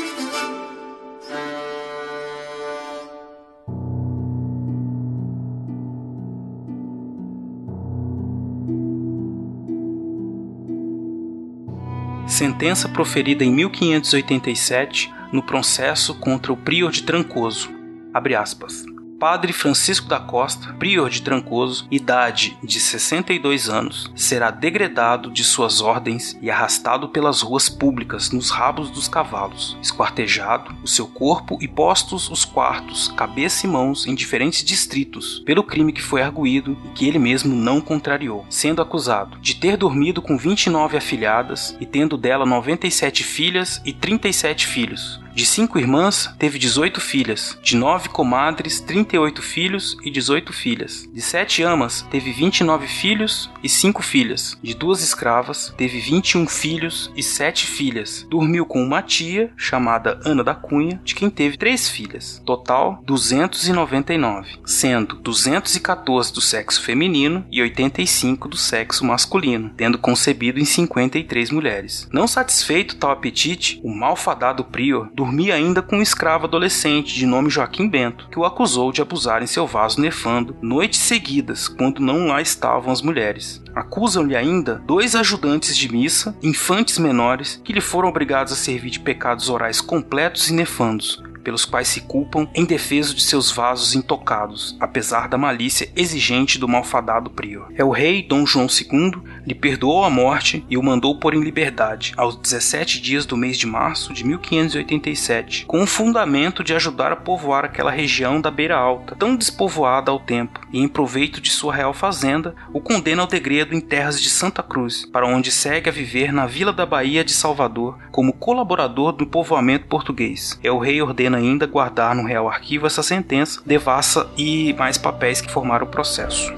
[12.27, 17.71] Sentença proferida em 1587 no processo contra o prior de Trancoso.
[18.13, 18.85] Abre aspas.
[19.21, 25.83] Padre Francisco da Costa, prior de Trancoso, idade de 62 anos, será degradado de suas
[25.83, 31.69] ordens e arrastado pelas ruas públicas nos rabos dos cavalos, esquartejado, o seu corpo e
[31.69, 36.89] postos os quartos, cabeça e mãos em diferentes distritos, pelo crime que foi arguído e
[36.89, 42.17] que ele mesmo não contrariou, sendo acusado de ter dormido com 29 afilhadas e tendo
[42.17, 47.59] dela 97 filhas e 37 filhos, de cinco irmãs, teve 18 filhas.
[47.63, 51.09] De nove comadres, 38 filhos e 18 filhas.
[51.13, 54.59] De sete amas, teve 29 filhos e cinco filhas.
[54.63, 58.27] De duas escravas, teve 21 filhos e sete filhas.
[58.29, 62.43] Dormiu com uma tia, chamada Ana da Cunha, de quem teve três filhas.
[62.45, 70.65] Total, 299, sendo 214 do sexo feminino e 85 do sexo masculino, tendo concebido em
[70.65, 72.09] 53 mulheres.
[72.13, 77.51] Não satisfeito tal apetite, o malfadado prior dormia ainda com um escravo adolescente de nome
[77.51, 82.29] Joaquim Bento, que o acusou de abusar em seu vaso nefando noites seguidas, quando não
[82.29, 83.63] lá estavam as mulheres.
[83.75, 89.01] Acusam-lhe ainda dois ajudantes de missa, infantes menores, que lhe foram obrigados a servir de
[89.01, 94.77] pecados orais completos e nefandos, pelos quais se culpam em defesa de seus vasos intocados,
[94.81, 97.69] apesar da malícia exigente do malfadado prior.
[97.75, 101.43] É o rei Dom João II lhe perdoou a morte e o mandou pôr em
[101.43, 107.13] liberdade aos 17 dias do mês de março de 1587, com o fundamento de ajudar
[107.13, 111.51] a povoar aquela região da Beira Alta, tão despovoada ao tempo, e em proveito de
[111.51, 115.89] sua real fazenda, o condena ao degredo em terras de Santa Cruz, para onde segue
[115.89, 120.59] a viver na Vila da Bahia de Salvador como colaborador do povoamento português.
[120.63, 125.41] É o rei ordena ainda guardar no Real Arquivo essa sentença, devassa e mais papéis
[125.41, 126.53] que formaram o processo.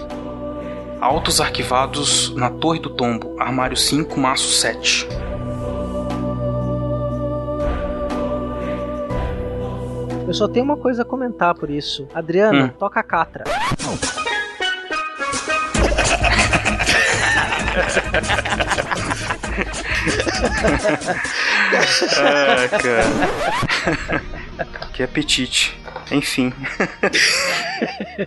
[1.00, 5.08] Autos arquivados na Torre do Tombo, armário 5, maço 7.
[10.26, 12.08] Eu só tenho uma coisa a comentar por isso.
[12.14, 12.68] Adriano, hum.
[12.68, 13.44] toca a catra.
[22.18, 24.22] ah, cara.
[24.92, 25.80] que apetite.
[26.10, 26.52] Enfim.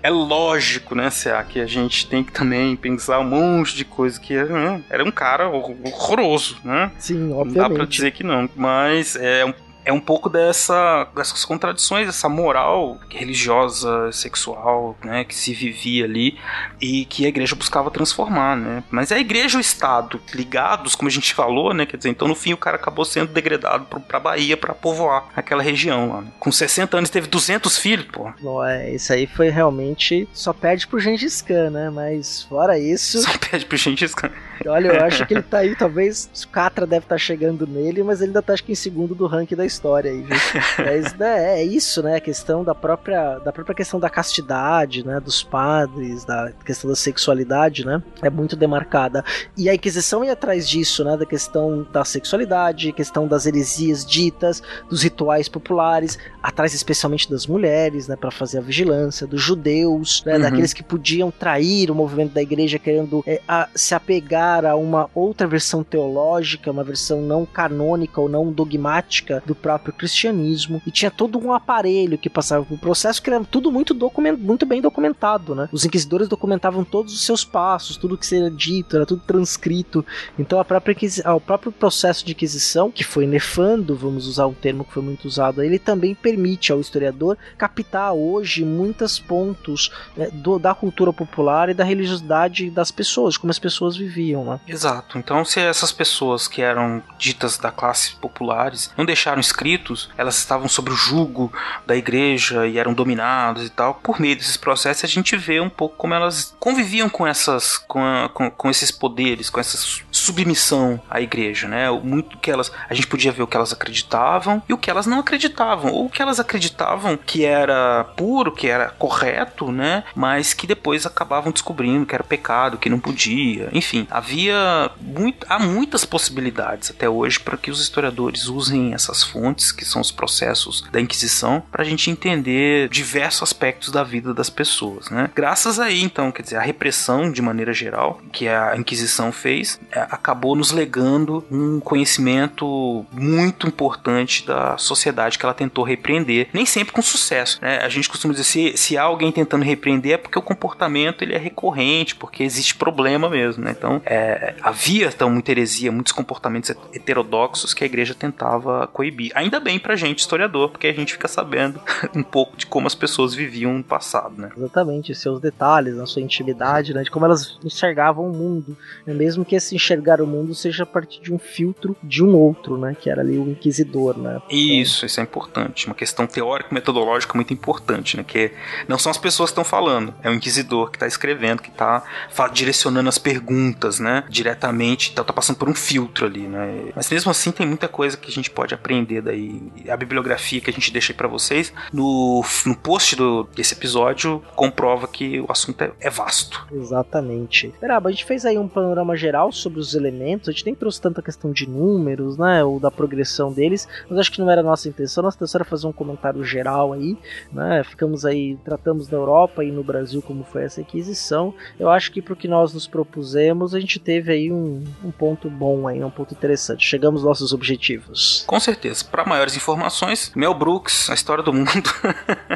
[0.01, 4.19] é lógico, né, Cia, que a gente tem que também pensar um monte de coisa
[4.19, 6.91] que né, era um cara horroroso, né?
[6.97, 7.57] Sim, obviamente.
[7.57, 9.53] Não dá pra dizer que não, mas é um
[9.85, 16.37] é um pouco dessa, dessas contradições, essa moral religiosa, sexual, né, que se vivia ali
[16.81, 18.83] e que a igreja buscava transformar, né?
[18.89, 22.27] Mas a igreja e o Estado ligados, como a gente falou, né, quer dizer, então
[22.27, 26.21] no fim o cara acabou sendo degradado pra Bahia para povoar aquela região lá.
[26.21, 26.31] Né?
[26.39, 28.31] Com 60 anos teve 200 filhos, pô.
[28.41, 31.89] Bom, é, isso aí foi realmente só perde pro Gengis Khan, né?
[31.91, 33.21] Mas fora isso...
[33.21, 34.31] Só perde pro Gengis Khan.
[34.65, 38.01] Olha, eu acho que ele tá aí, talvez o Catra deve estar tá chegando nele,
[38.01, 39.74] mas ele ainda tá acho que em segundo do ranking da história
[40.09, 40.37] aí, viu?
[40.85, 42.15] Mas né, é isso, né?
[42.15, 45.19] A questão da própria, da própria questão da castidade, né?
[45.19, 48.01] Dos padres, da questão da sexualidade, né?
[48.21, 49.23] É muito demarcada.
[49.57, 51.17] E a Inquisição ia atrás disso, né?
[51.17, 58.07] Da questão da sexualidade, questão das heresias ditas, dos rituais populares, atrás especialmente das mulheres,
[58.07, 58.15] né?
[58.15, 60.35] Para fazer a vigilância, dos judeus, né?
[60.35, 60.41] Uhum.
[60.41, 65.09] Daqueles que podiam trair o movimento da igreja querendo é, a, se apegar a uma
[65.15, 71.09] outra versão teológica, uma versão não canônica ou não dogmática do próprio cristianismo e tinha
[71.09, 75.55] todo um aparelho que passava pelo processo que era tudo muito, document, muito bem documentado,
[75.55, 75.67] né?
[75.71, 80.05] Os inquisidores documentavam todos os seus passos, tudo que seria dito, era tudo transcrito.
[80.37, 80.95] Então a própria
[81.35, 85.25] o próprio processo de inquisição, que foi nefando, vamos usar um termo que foi muito
[85.25, 91.69] usado, ele também permite ao historiador captar hoje muitos pontos né, do, da cultura popular
[91.69, 94.59] e da religiosidade das pessoas, como as pessoas viviam, né?
[94.67, 95.17] Exato.
[95.17, 100.67] Então se essas pessoas que eram ditas da classe populares não deixaram escritos, elas estavam
[100.67, 101.51] sob o jugo
[101.87, 103.95] da igreja e eram dominadas e tal.
[103.95, 108.03] Por meio desses processos a gente vê um pouco como elas conviviam com essas com,
[108.03, 109.77] a, com, com, esses poderes, com essa
[110.11, 111.89] submissão à igreja, né?
[111.91, 115.05] Muito que elas a gente podia ver o que elas acreditavam e o que elas
[115.05, 120.03] não acreditavam, ou o que elas acreditavam que era puro, que era correto, né?
[120.15, 123.69] Mas que depois acabavam descobrindo que era pecado, que não podia.
[123.71, 129.71] Enfim, havia muito, há muitas possibilidades até hoje para que os historiadores usem essas fontes,
[129.71, 134.49] que são os processos da Inquisição, para a gente entender diversos aspectos da vida das
[134.49, 135.29] pessoas, né?
[135.35, 139.99] Graças aí, então, quer dizer, a repressão de maneira geral que a Inquisição fez, é,
[139.99, 146.14] acabou nos legando um conhecimento muito importante da sociedade que ela tentou repreender,
[146.53, 147.79] nem sempre com sucesso, né?
[147.79, 151.33] A gente costuma dizer se, se há alguém tentando repreender é porque o comportamento ele
[151.33, 153.71] é recorrente, porque existe problema mesmo, né?
[153.77, 159.31] Então, é, havia então muita heresia, muitos comportamentos heterodoxos que a igreja tentava coibir.
[159.35, 161.79] Ainda bem pra gente, historiador, porque a gente fica sabendo
[162.15, 164.49] um pouco de como as pessoas viviam no passado, né?
[164.55, 167.03] Exatamente, seus detalhes, a sua intimidade, né?
[167.03, 168.77] De como elas enxergavam o mundo.
[169.05, 169.13] Né?
[169.13, 172.77] Mesmo que esse enxergar o mundo seja a partir de um filtro de um outro,
[172.77, 172.95] né?
[172.99, 174.41] Que era ali o inquisidor, né?
[174.49, 175.87] Isso, isso é importante.
[175.95, 178.23] Questão teórico-metodológica muito importante, né?
[178.23, 178.51] Que
[178.87, 182.03] não são as pessoas que estão falando, é o inquisidor que está escrevendo, que está
[182.51, 184.23] direcionando as perguntas, né?
[184.29, 186.91] Diretamente, então tá passando por um filtro ali, né?
[186.95, 189.61] Mas mesmo assim tem muita coisa que a gente pode aprender daí.
[189.89, 194.43] A bibliografia que a gente deixa aí pra vocês no, no post do, desse episódio
[194.55, 196.67] comprova que o assunto é, é vasto.
[196.71, 197.73] Exatamente.
[197.79, 201.01] Beraba, a gente fez aí um panorama geral sobre os elementos, a gente nem trouxe
[201.01, 202.63] tanta questão de números, né?
[202.63, 205.23] Ou da progressão deles, mas acho que não era a nossa intenção.
[205.23, 207.17] Nossa intenção era fazer um comentário geral aí,
[207.51, 207.83] né?
[207.83, 211.53] Ficamos aí, tratamos da Europa e no Brasil como foi essa aquisição.
[211.79, 215.49] Eu acho que pro que nós nos propusemos, a gente teve aí um, um ponto
[215.49, 216.85] bom aí, um ponto interessante.
[216.85, 218.43] Chegamos aos nossos objetivos.
[218.47, 219.03] Com certeza.
[219.05, 221.89] Para maiores informações, Mel Brooks, A História do Mundo,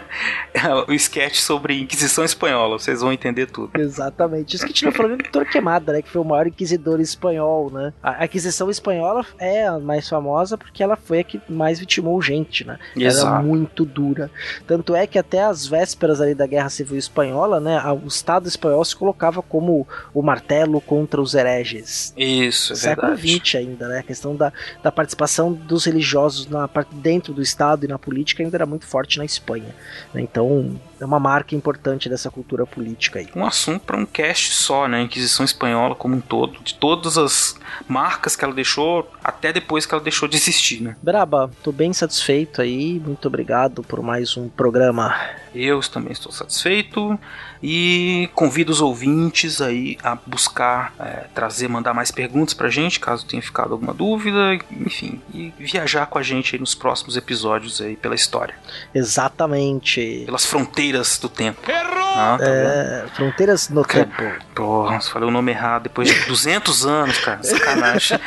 [0.88, 2.80] o sketch sobre Inquisição Espanhola.
[2.80, 3.72] Vocês vão entender tudo.
[3.78, 4.56] Exatamente.
[4.56, 6.02] Isso que tinha falando do Torquemada, né?
[6.02, 7.94] Que foi o maior inquisidor espanhol, né?
[8.02, 12.66] A Inquisição Espanhola é a mais famosa porque ela foi a que mais vitimou gente,
[12.66, 12.78] né?
[12.96, 13.19] Exato.
[13.28, 14.30] Era muito dura.
[14.68, 17.82] Tanto é que até as vésperas ali da Guerra Civil Espanhola, né?
[18.04, 22.14] O Estado espanhol se colocava como o martelo contra os hereges.
[22.18, 23.18] Isso, é Século.
[23.18, 24.00] XX ainda, né?
[24.00, 24.52] A questão da,
[24.84, 28.86] da participação dos religiosos na parte dentro do Estado e na política ainda era muito
[28.86, 29.76] forte na Espanha.
[30.14, 30.22] Né?
[30.22, 33.28] Então, é uma marca importante dessa cultura política aí.
[33.36, 34.98] Um assunto para um cast só, né?
[34.98, 37.56] A Inquisição Espanhola como um todo, de todas as
[37.88, 40.96] marcas que ela deixou até depois que ela deixou de existir, né?
[41.02, 43.00] Braba, tô bem satisfeito aí.
[43.00, 45.16] Muito obrigado por mais um programa.
[45.54, 47.20] Eu também estou satisfeito
[47.62, 53.26] e convido os ouvintes aí a buscar é, trazer, mandar mais perguntas pra gente, caso
[53.26, 57.96] tenha ficado alguma dúvida, enfim, e viajar com a gente aí nos próximos episódios aí
[57.96, 58.56] pela história.
[58.94, 60.24] Exatamente.
[60.26, 61.60] Pelas fronteiras do tempo.
[61.70, 62.00] Errou!
[62.16, 64.12] Ah, tá É, fronteiras no tempo.
[64.56, 67.44] Porra, você falou o nome errado depois de 200 anos, cara.
[67.44, 68.18] Sacanagem.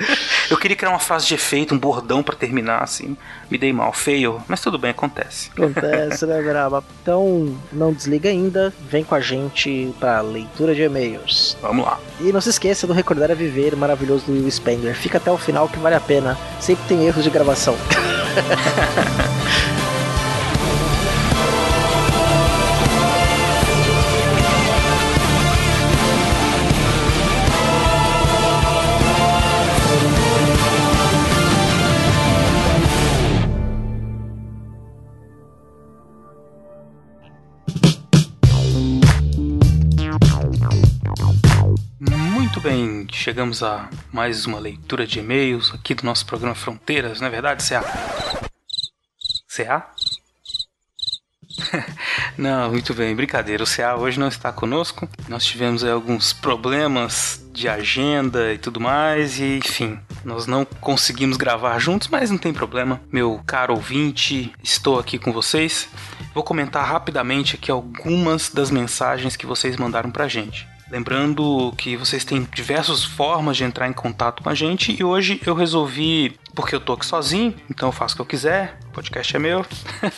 [0.48, 3.16] Eu queria criar uma frase de efeito, um bordão pra terminar, assim.
[3.50, 5.50] Me dei mal, feio, mas tudo bem, acontece.
[5.52, 6.84] Acontece, né, Braba?
[7.02, 8.72] Então, não desliga ainda.
[8.90, 11.56] Vem com a gente pra leitura de e-mails.
[11.62, 11.98] Vamos lá.
[12.20, 14.94] E não se esqueça do Recordar a Viver maravilhoso do Will Spengler.
[14.94, 16.38] Fica até o final que vale a pena.
[16.60, 17.76] Sempre tem erros de gravação.
[42.62, 47.30] bem, chegamos a mais uma leitura de e-mails aqui do nosso programa Fronteiras, não é
[47.30, 47.82] verdade, CA?
[49.48, 49.90] CA?
[52.38, 53.64] não, muito bem, brincadeira.
[53.64, 55.08] O CA hoje não está conosco.
[55.28, 61.80] Nós tivemos alguns problemas de agenda e tudo mais, e enfim, nós não conseguimos gravar
[61.80, 63.00] juntos, mas não tem problema.
[63.10, 65.88] Meu caro ouvinte, estou aqui com vocês.
[66.32, 70.71] Vou comentar rapidamente aqui algumas das mensagens que vocês mandaram pra gente.
[70.92, 75.40] Lembrando que vocês têm diversas formas de entrar em contato com a gente e hoje
[75.46, 78.92] eu resolvi porque eu tô aqui sozinho, então eu faço o que eu quiser, o
[78.92, 79.64] podcast é meu.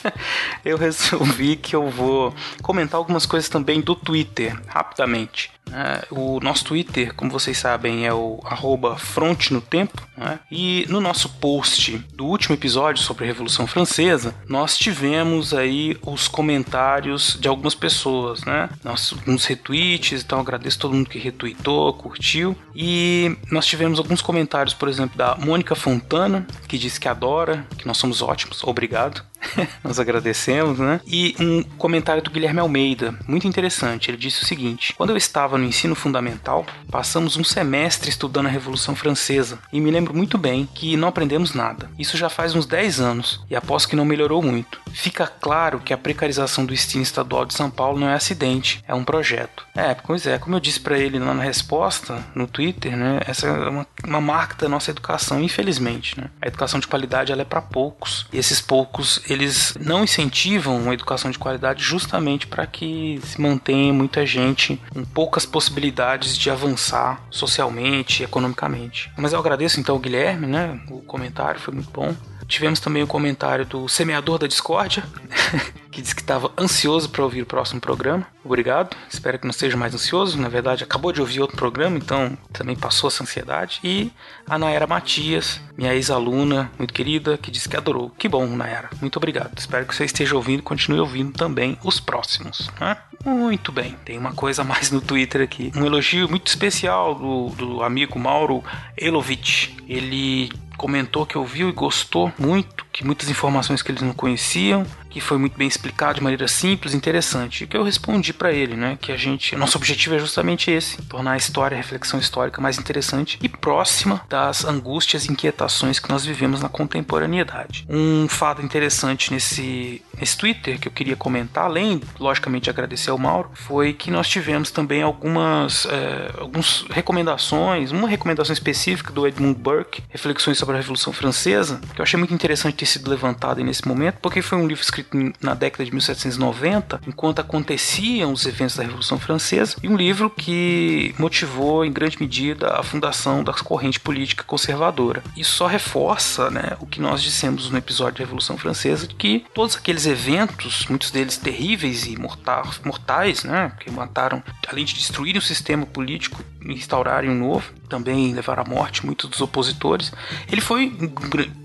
[0.65, 5.54] eu resolvi que eu vou comentar algumas coisas também do Twitter, rapidamente.
[5.73, 10.07] É, o nosso Twitter, como vocês sabem, é o arroba fronte no tempo.
[10.17, 10.39] Né?
[10.51, 16.29] E no nosso post do último episódio sobre a Revolução Francesa, nós tivemos aí os
[16.29, 18.69] comentários de algumas pessoas, né?
[18.85, 19.13] Nós,
[19.47, 22.57] retweets, então agradeço todo mundo que retweetou, curtiu.
[22.75, 27.87] E nós tivemos alguns comentários, por exemplo, da Mônica Fontana, que disse que adora, que
[27.87, 29.25] nós somos ótimos, obrigado.
[29.83, 31.01] Nós agradecemos, né?
[31.07, 34.11] E um comentário do Guilherme Almeida, muito interessante.
[34.11, 38.51] Ele disse o seguinte: Quando eu estava no ensino fundamental, passamos um semestre estudando a
[38.51, 41.91] Revolução Francesa e me lembro muito bem que não aprendemos nada.
[41.99, 44.81] Isso já faz uns 10 anos e aposto que não melhorou muito.
[44.93, 48.95] Fica claro que a precarização do ensino estadual de São Paulo não é acidente, é
[48.95, 49.67] um projeto.
[49.75, 53.21] É, pois é, como eu disse para ele lá na resposta no Twitter, né?
[53.27, 56.31] Essa é uma, uma marca da nossa educação, infelizmente, né?
[56.41, 60.95] A educação de qualidade ela é para poucos e esses poucos eles não incentivam uma
[60.95, 67.23] educação de qualidade justamente para que se mantenha muita gente com poucas possibilidades de avançar
[67.31, 69.11] socialmente, economicamente.
[69.17, 70.81] Mas eu agradeço então ao Guilherme, né?
[70.91, 72.15] O comentário foi muito bom.
[72.47, 75.03] Tivemos também o comentário do semeador da discórdia,
[75.95, 78.27] que disse que estava ansioso para ouvir o próximo programa.
[78.45, 80.39] Obrigado, espero que não esteja mais ansioso.
[80.39, 83.79] Na verdade, acabou de ouvir outro programa, então também passou essa ansiedade.
[83.83, 84.11] E
[84.47, 88.11] a Nayara Matias, minha ex-aluna muito querida, que disse que adorou.
[88.19, 89.57] Que bom, Nayara, muito obrigado.
[89.57, 92.71] Espero que você esteja ouvindo e continue ouvindo também os próximos.
[92.81, 92.97] Né?
[93.25, 95.73] Muito bem, tem uma coisa a mais no Twitter aqui.
[95.77, 98.63] Um elogio muito especial do, do amigo Mauro
[98.97, 99.71] Elovitch.
[99.89, 105.21] Ele comentou que ouviu e gostou muito, que muitas informações que eles não conheciam, que
[105.21, 107.65] foi muito bem explicado de maneira simples e interessante.
[107.65, 111.03] E que eu respondi para ele, né, que a gente, nosso objetivo é justamente esse,
[111.03, 116.09] tornar a história, a reflexão histórica mais interessante e próxima das angústias e inquietações que
[116.09, 117.85] nós vivemos na contemporaneidade.
[117.89, 123.19] Um fato interessante nesse nesse Twitter que eu queria comentar, além, logicamente, de agradecer ao
[123.19, 129.59] Mauro, foi que nós tivemos também algumas, é, algumas recomendações, uma recomendação específica do Edmund
[129.59, 133.87] Burke, Reflexões sobre a Revolução Francesa, que eu achei muito interessante ter sido levantado nesse
[133.89, 138.83] momento, porque foi um livro escrito na década de 1790, enquanto aconteciam os eventos da
[138.83, 144.45] Revolução Francesa, e um livro que motivou em grande medida a fundação da corrente política
[144.45, 145.23] conservadora.
[145.37, 149.47] Isso só reforça né, o que nós dissemos no episódio da Revolução Francesa, de que
[149.55, 155.43] todos aqueles eventos, muitos deles terríveis e mortais, né, que mataram, além de destruírem o
[155.43, 160.13] sistema político instaurarem um novo, também levaram à morte muitos dos opositores,
[160.51, 160.93] ele foi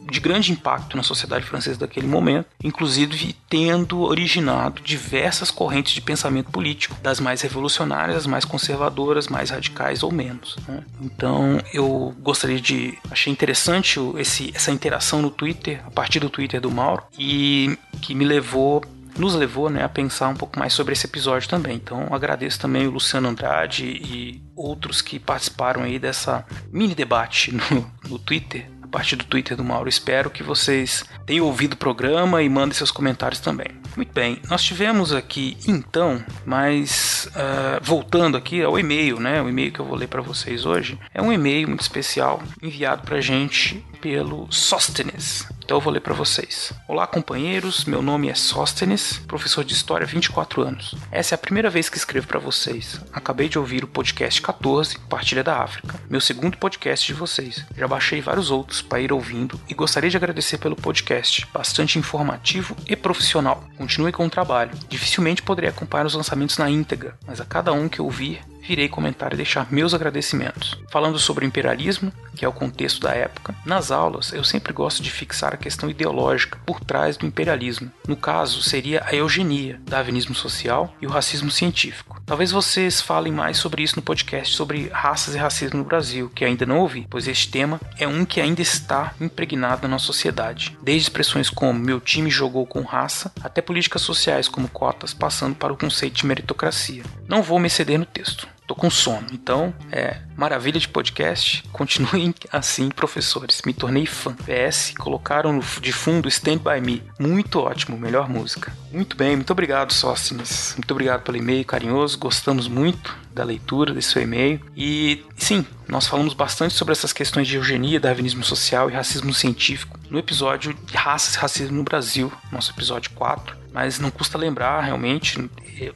[0.09, 6.51] de grande impacto na sociedade francesa daquele momento, inclusive tendo originado diversas correntes de pensamento
[6.51, 10.57] político, das mais revolucionárias, as mais conservadoras, mais radicais ou menos.
[10.67, 10.83] Né?
[11.01, 12.97] Então eu gostaria de.
[13.09, 18.13] Achei interessante esse, essa interação no Twitter, a partir do Twitter do Mauro, e que
[18.15, 18.83] me levou
[19.17, 21.75] nos levou né, a pensar um pouco mais sobre esse episódio também.
[21.75, 27.91] Então agradeço também o Luciano Andrade e outros que participaram aí dessa mini debate no,
[28.07, 29.89] no Twitter partir do Twitter do Mauro.
[29.89, 33.67] Espero que vocês tenham ouvido o programa e mandem seus comentários também.
[33.95, 39.41] Muito bem, nós tivemos aqui então, mas uh, voltando aqui ao e-mail, né?
[39.41, 43.03] O e-mail que eu vou ler para vocês hoje é um e-mail muito especial enviado
[43.03, 45.47] para gente pelo Sóstenes.
[45.69, 46.73] Então eu vou ler para vocês.
[46.87, 47.85] Olá, companheiros.
[47.85, 50.95] Meu nome é Sóstenes, professor de história há 24 anos.
[51.11, 52.99] Essa é a primeira vez que escrevo para vocês.
[53.13, 57.63] Acabei de ouvir o podcast 14, Partilha da África, meu segundo podcast de vocês.
[57.77, 62.75] Já baixei vários outros para ir ouvindo e gostaria de agradecer pelo podcast, bastante informativo
[62.87, 63.63] e profissional.
[63.77, 64.71] Continue com o trabalho.
[64.89, 69.33] Dificilmente poderei acompanhar os lançamentos na íntegra, mas a cada um que ouvir, virei comentar
[69.33, 70.77] e deixar meus agradecimentos.
[70.91, 75.01] Falando sobre o imperialismo, que é o contexto da época, nas aulas eu sempre gosto
[75.01, 77.91] de fixar a questão ideológica por trás do imperialismo.
[78.07, 82.21] No caso, seria a eugenia, darwinismo social e o racismo científico.
[82.27, 86.45] Talvez vocês falem mais sobre isso no podcast sobre raças e racismo no Brasil, que
[86.45, 90.77] ainda não ouvi, pois este tema é um que ainda está impregnado na nossa sociedade.
[90.83, 95.73] Desde expressões como meu time jogou com raça, até políticas sociais como cotas, passando para
[95.73, 97.03] o conceito de meritocracia.
[97.27, 99.25] Não vou me exceder no texto tô com sono.
[99.33, 101.63] Então, é maravilha de podcast.
[101.73, 103.63] Continuem assim, professores.
[103.65, 104.35] Me tornei fã.
[104.35, 107.03] PS, colocaram de fundo Stand By Me.
[107.19, 108.71] Muito ótimo, melhor música.
[108.91, 110.73] Muito bem, muito obrigado, Sócines.
[110.77, 112.19] Muito obrigado pelo e-mail carinhoso.
[112.19, 114.61] Gostamos muito da leitura desse seu e-mail.
[114.77, 119.98] E sim, nós falamos bastante sobre essas questões de eugenia, darwinismo social e racismo científico
[120.09, 123.57] no episódio de Raças e Racismo no Brasil, nosso episódio 4.
[123.71, 125.39] Mas não custa lembrar, realmente,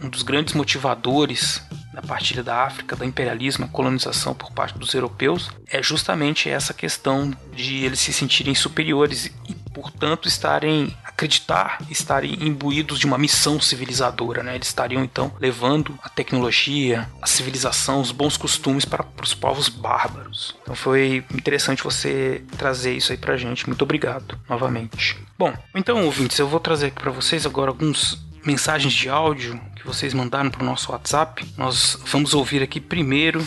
[0.02, 1.62] um dos grandes motivadores
[1.94, 7.32] da partilha da África, do imperialismo, colonização por parte dos europeus, é justamente essa questão
[7.54, 14.44] de eles se sentirem superiores e, portanto, estarem acreditar estarem imbuídos de uma missão civilizadora,
[14.44, 14.56] né?
[14.56, 19.70] Eles estariam então levando a tecnologia, a civilização, os bons costumes para, para os povos
[19.70, 20.56] bárbaros.
[20.62, 23.68] Então foi interessante você trazer isso aí pra gente.
[23.68, 25.18] Muito obrigado novamente.
[25.38, 29.86] Bom, então ouvintes, eu vou trazer aqui para vocês agora alguns mensagens de áudio que
[29.86, 31.46] vocês mandaram para o nosso WhatsApp.
[31.58, 33.46] Nós vamos ouvir aqui primeiro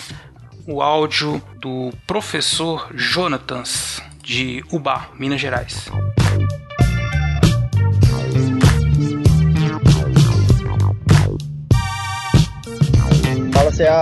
[0.66, 5.88] o áudio do professor Jonathans de Ubá, Minas Gerais.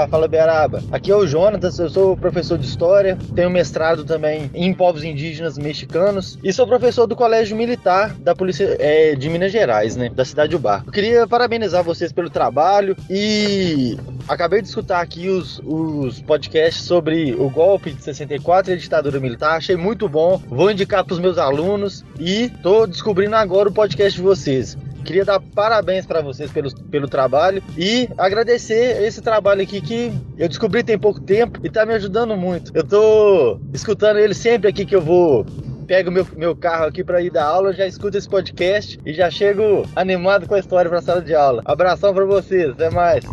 [0.08, 0.84] Fala Bearaba.
[0.92, 5.58] Aqui é o Jonatas, eu sou professor de História, tenho mestrado também em povos indígenas
[5.58, 10.24] mexicanos e sou professor do Colégio Militar da Polícia é, de Minas Gerais, né, da
[10.24, 10.84] cidade do Bar.
[10.86, 13.98] Eu queria parabenizar vocês pelo trabalho e
[14.28, 19.18] acabei de escutar aqui os, os podcasts sobre o golpe de 64 e a ditadura
[19.18, 23.72] militar, achei muito bom, vou indicar para os meus alunos e tô descobrindo agora o
[23.72, 24.78] podcast de vocês.
[25.04, 30.48] Queria dar parabéns para vocês pelo, pelo trabalho e agradecer esse trabalho aqui que eu
[30.48, 32.72] descobri tem pouco tempo e tá me ajudando muito.
[32.74, 35.46] Eu tô escutando ele sempre aqui que eu vou
[35.84, 39.30] pego meu, meu carro aqui para ir dar aula, já escuto esse podcast e já
[39.30, 41.62] chego animado com a história para sala de aula.
[41.64, 43.24] Abração para vocês, até mais.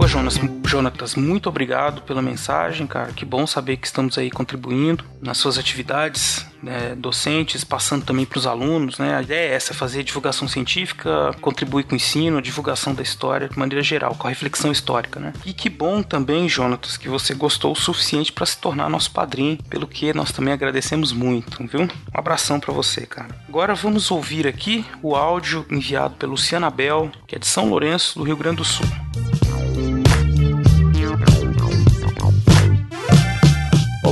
[0.00, 3.12] Ô Jonas, Jonatas, muito obrigado pela mensagem, cara.
[3.12, 8.38] Que bom saber que estamos aí contribuindo nas suas atividades né, docentes, passando também para
[8.38, 8.96] os alunos.
[8.96, 9.16] Né?
[9.16, 13.48] A ideia é essa, fazer divulgação científica, contribuir com o ensino, a divulgação da história
[13.48, 15.18] de maneira geral, com a reflexão histórica.
[15.18, 15.32] Né?
[15.44, 19.58] E que bom também, Jonatas, que você gostou o suficiente para se tornar nosso padrinho,
[19.68, 21.80] pelo que nós também agradecemos muito, viu?
[21.82, 23.34] Um abração para você, cara.
[23.48, 28.16] Agora vamos ouvir aqui o áudio enviado pelo Luciana Bel, que é de São Lourenço,
[28.16, 28.86] do Rio Grande do Sul.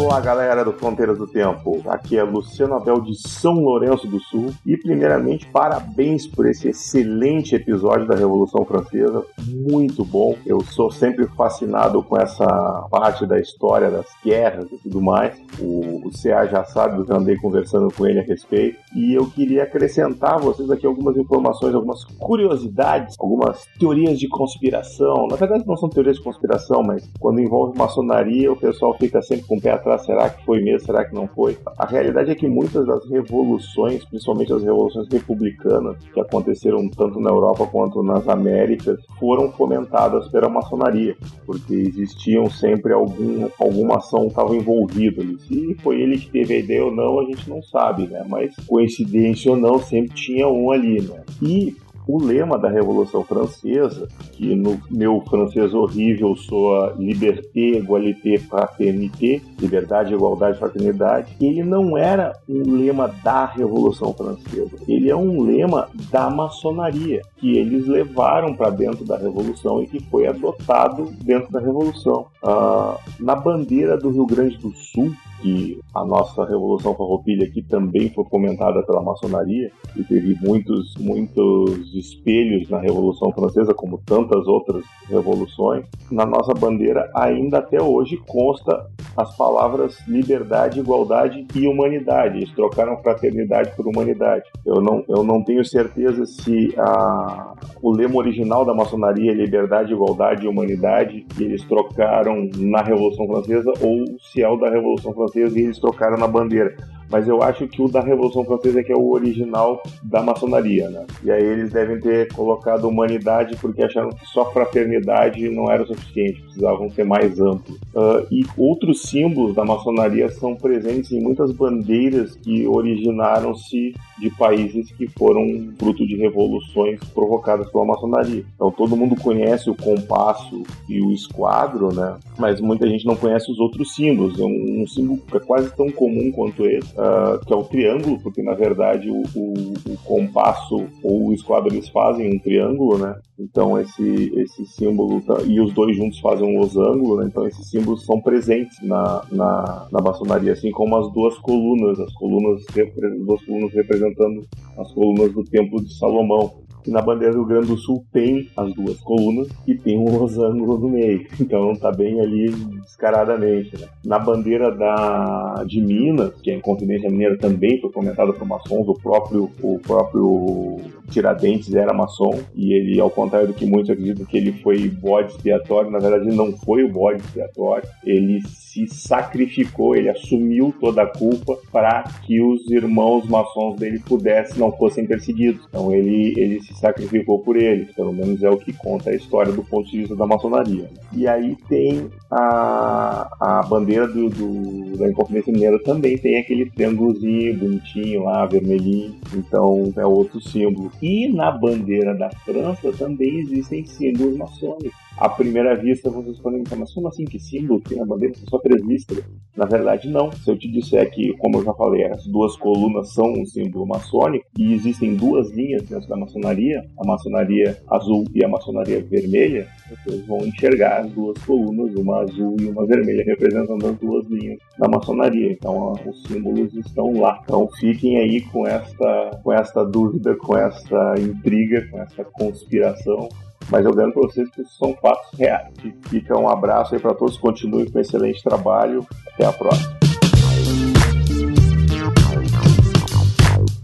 [0.06, 1.82] Olá, galera do Fronteiras do Tempo.
[1.88, 4.54] Aqui é Luciano Abel de São Lourenço do Sul.
[4.64, 9.24] E, primeiramente, parabéns por esse excelente episódio da Revolução Francesa.
[9.68, 10.36] Muito bom.
[10.46, 12.46] Eu sou sempre fascinado com essa
[12.88, 15.36] parte da história das guerras e tudo mais.
[15.58, 18.78] O, o CA já sabe, eu andei conversando com ele a respeito.
[18.94, 25.26] E eu queria acrescentar a vocês aqui algumas informações, algumas curiosidades, algumas teorias de conspiração.
[25.28, 29.46] Na verdade, não são teorias de conspiração, mas quando envolve maçonaria, o pessoal fica sempre
[29.46, 31.56] com o pé atrás será que foi mesmo, será que não foi?
[31.78, 37.30] A realidade é que muitas das revoluções, principalmente as revoluções republicanas, que aconteceram tanto na
[37.30, 44.54] Europa quanto nas Américas, foram fomentadas pela maçonaria, porque existiam sempre algum, alguma ação estava
[44.54, 45.38] envolvida ali.
[45.40, 48.24] Se foi ele que teve a ideia ou não, a gente não sabe, né?
[48.28, 51.22] Mas coincidência ou não, sempre tinha um ali, né?
[51.42, 51.76] E
[52.06, 60.14] o lema da Revolução Francesa, que no meu francês horrível soa liberté, égalité, fraternité, liberdade,
[60.14, 66.30] igualdade, fraternidade, ele não era um lema da Revolução Francesa, ele é um lema da
[66.30, 72.26] maçonaria, que eles levaram para dentro da Revolução e que foi adotado dentro da Revolução.
[72.42, 78.10] Ah, na bandeira do Rio Grande do Sul, que a nossa Revolução Farroupilha aqui também
[78.10, 84.84] foi fomentada pela maçonaria e teve muitos, muitos espelhos na Revolução Francesa, como tantas outras
[85.08, 85.84] revoluções.
[86.10, 88.86] Na nossa bandeira, ainda até hoje, consta
[89.16, 92.38] as palavras liberdade, igualdade e humanidade.
[92.38, 94.44] Eles trocaram fraternidade por humanidade.
[94.64, 99.92] Eu não, eu não tenho certeza se a, o lema original da maçonaria é liberdade,
[99.92, 105.12] igualdade e humanidade, e eles trocaram na Revolução Francesa, ou se é o da Revolução
[105.12, 106.76] Francesa Francesa e eles trocaram na bandeira.
[107.10, 110.88] Mas eu acho que o da Revolução Francesa é que é o original da maçonaria,
[110.90, 111.06] né?
[111.22, 116.42] E aí eles devem ter colocado humanidade porque acharam que só fraternidade não era suficiente,
[116.42, 117.78] precisavam ser mais amplos.
[117.94, 124.90] Uh, e outros símbolos da maçonaria são presentes em muitas bandeiras que originaram-se de países
[124.92, 128.44] que foram fruto de revoluções provocadas pela maçonaria.
[128.54, 132.16] Então todo mundo conhece o compasso e o esquadro, né?
[132.38, 134.38] Mas muita gente não conhece os outros símbolos.
[134.40, 137.64] É um, um símbolo que é quase tão comum quanto esse uh, que é o
[137.64, 142.98] triângulo, porque na verdade o, o, o, compasso ou o esquadro eles fazem um triângulo,
[142.98, 143.14] né?
[143.38, 147.26] Então esse, esse símbolo tá, e os dois juntos fazem um losango, né?
[147.26, 152.12] Então esses símbolos são presentes na, na, na maçonaria, assim como as duas colunas, as
[152.14, 154.46] colunas as duas colunas representando
[154.78, 156.65] as colunas do Templo de Salomão.
[156.86, 160.16] E na bandeira do Rio Grande do Sul tem as duas colunas e tem um
[160.16, 161.26] losango no meio.
[161.46, 162.50] Então tá bem ali
[162.82, 163.80] descaradamente.
[163.80, 163.86] Né?
[164.04, 168.88] Na bandeira da, de Minas, que é a Inconfidência Mineira também foi comentada por maçons,
[168.88, 170.80] o próprio, o próprio
[171.10, 175.32] Tiradentes era maçom e ele, ao contrário do que muitos acreditam que ele foi bode
[175.32, 178.40] expiatório, na verdade não foi o bode expiatório, ele
[178.76, 184.70] se sacrificou, ele assumiu toda a culpa para que os irmãos maçons dele pudessem, não
[184.72, 185.64] fossem perseguidos.
[185.68, 189.52] Então ele, ele se sacrificou por eles, pelo menos é o que conta a história
[189.52, 190.88] do ponto de vista da maçonaria.
[191.12, 197.56] E aí tem a, a bandeira do, do da Inconfidência Mineira também tem aquele triângulozinho
[197.58, 200.90] bonitinho lá, vermelhinho, então é outro símbolo.
[201.00, 205.05] E na bandeira da França também existem símbolos maçônicos.
[205.18, 208.34] À primeira vista vocês podem pensar, mas como assim que símbolo tem na bandeira?
[208.34, 209.24] São só três listras.
[209.56, 210.30] Na verdade, não.
[210.30, 213.86] Se eu te disser que, como eu já falei, as duas colunas são um símbolo
[213.86, 219.66] maçônico e existem duas linhas dentro da maçonaria, a maçonaria azul e a maçonaria vermelha,
[219.88, 224.58] vocês vão enxergar as duas colunas, uma azul e uma vermelha, representando as duas linhas
[224.78, 225.52] da maçonaria.
[225.52, 227.40] Então, os símbolos estão lá.
[227.42, 233.30] Então, fiquem aí com esta, com esta dúvida, com esta intriga, com esta conspiração
[233.70, 235.72] mas eu garanto para vocês que isso são fatos reais.
[236.08, 239.06] Fica um abraço aí para todos, continuem com um excelente trabalho.
[239.34, 239.96] Até a próxima.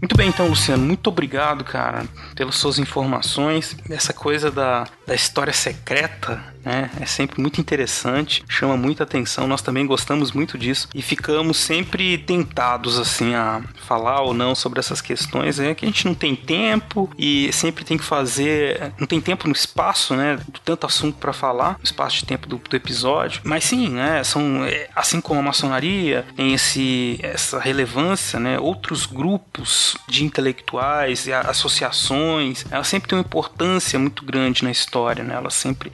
[0.01, 2.03] Muito bem, então, Luciano, muito obrigado, cara,
[2.35, 3.75] pelas suas informações.
[3.89, 9.47] Essa coisa da, da história secreta, né, é sempre muito interessante, chama muita atenção.
[9.47, 14.79] Nós também gostamos muito disso e ficamos sempre tentados, assim, a falar ou não sobre
[14.79, 15.59] essas questões.
[15.59, 18.93] É que a gente não tem tempo e sempre tem que fazer.
[18.97, 22.57] Não tem tempo no espaço, né, tanto assunto para falar, no espaço de tempo do,
[22.57, 23.41] do episódio.
[23.43, 29.05] Mas sim, né, são, é, assim como a maçonaria tem esse, essa relevância, né, outros
[29.05, 35.35] grupos de intelectuais e associações, ela sempre tem uma importância muito grande na história, né?
[35.35, 35.91] Ela sempre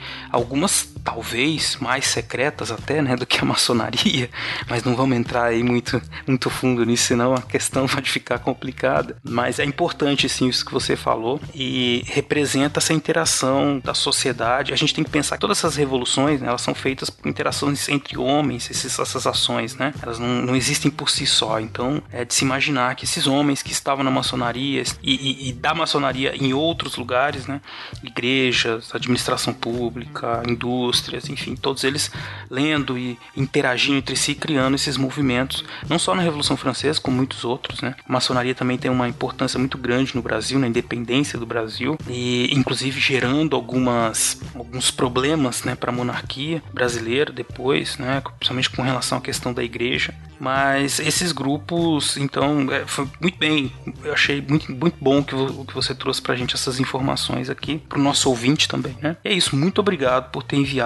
[0.59, 4.29] algumas talvez mais secretas até, né, do que a maçonaria,
[4.69, 9.17] mas não vamos entrar aí muito muito fundo nisso, senão a questão pode ficar complicada.
[9.23, 14.73] Mas é importante sim isso que você falou e representa essa interação da sociedade.
[14.73, 17.87] A gente tem que pensar que todas essas revoluções, né, elas são feitas por interações
[17.89, 19.93] entre homens, esses, essas ações, né?
[20.01, 21.59] Elas não, não existem por si só.
[21.59, 25.53] Então, é de se imaginar que esses homens que estavam na maçonaria e, e, e
[25.53, 27.61] da maçonaria em outros lugares, né?
[28.03, 30.43] Igrejas, administração pública,
[30.89, 32.11] indústrias, enfim, todos eles
[32.49, 37.45] lendo e interagindo entre si, criando esses movimentos, não só na Revolução Francesa, como muitos
[37.45, 37.95] outros, né?
[38.07, 42.49] A maçonaria também tem uma importância muito grande no Brasil, na independência do Brasil, e
[42.53, 49.17] inclusive gerando algumas alguns problemas, né, para a monarquia brasileira depois, né, principalmente com relação
[49.17, 50.13] à questão da igreja.
[50.39, 53.71] Mas esses grupos, então, é, foi muito bem.
[54.03, 57.79] Eu achei muito, muito bom que, o que você trouxe pra gente essas informações aqui,
[57.89, 59.17] pro nosso ouvinte também, né?
[59.23, 60.78] E é isso, muito obrigado por ter enviado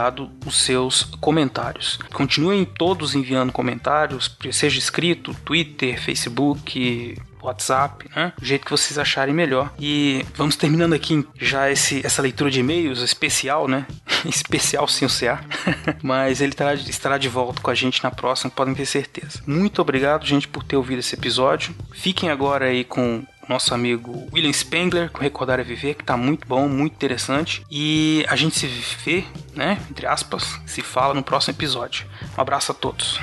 [0.45, 1.99] os seus comentários.
[2.13, 8.33] Continuem todos enviando comentários, seja escrito, Twitter, Facebook, WhatsApp, né?
[8.37, 9.73] Do jeito que vocês acharem melhor.
[9.77, 13.85] E vamos terminando aqui já esse, essa leitura de e-mails especial, né?
[14.25, 15.43] especial sem o CA.
[16.01, 16.55] Mas ele
[16.89, 19.41] estará de volta com a gente na próxima, podem ter certeza.
[19.45, 21.75] Muito obrigado, gente, por ter ouvido esse episódio.
[21.93, 26.47] Fiquem agora aí com nosso amigo William Spengler, com Recordar é Viver, que tá muito
[26.47, 27.63] bom, muito interessante.
[27.69, 28.67] E a gente se
[29.03, 29.23] vê,
[29.55, 29.77] né?
[29.89, 32.05] Entre aspas, se fala no próximo episódio.
[32.37, 33.19] Um abraço a todos.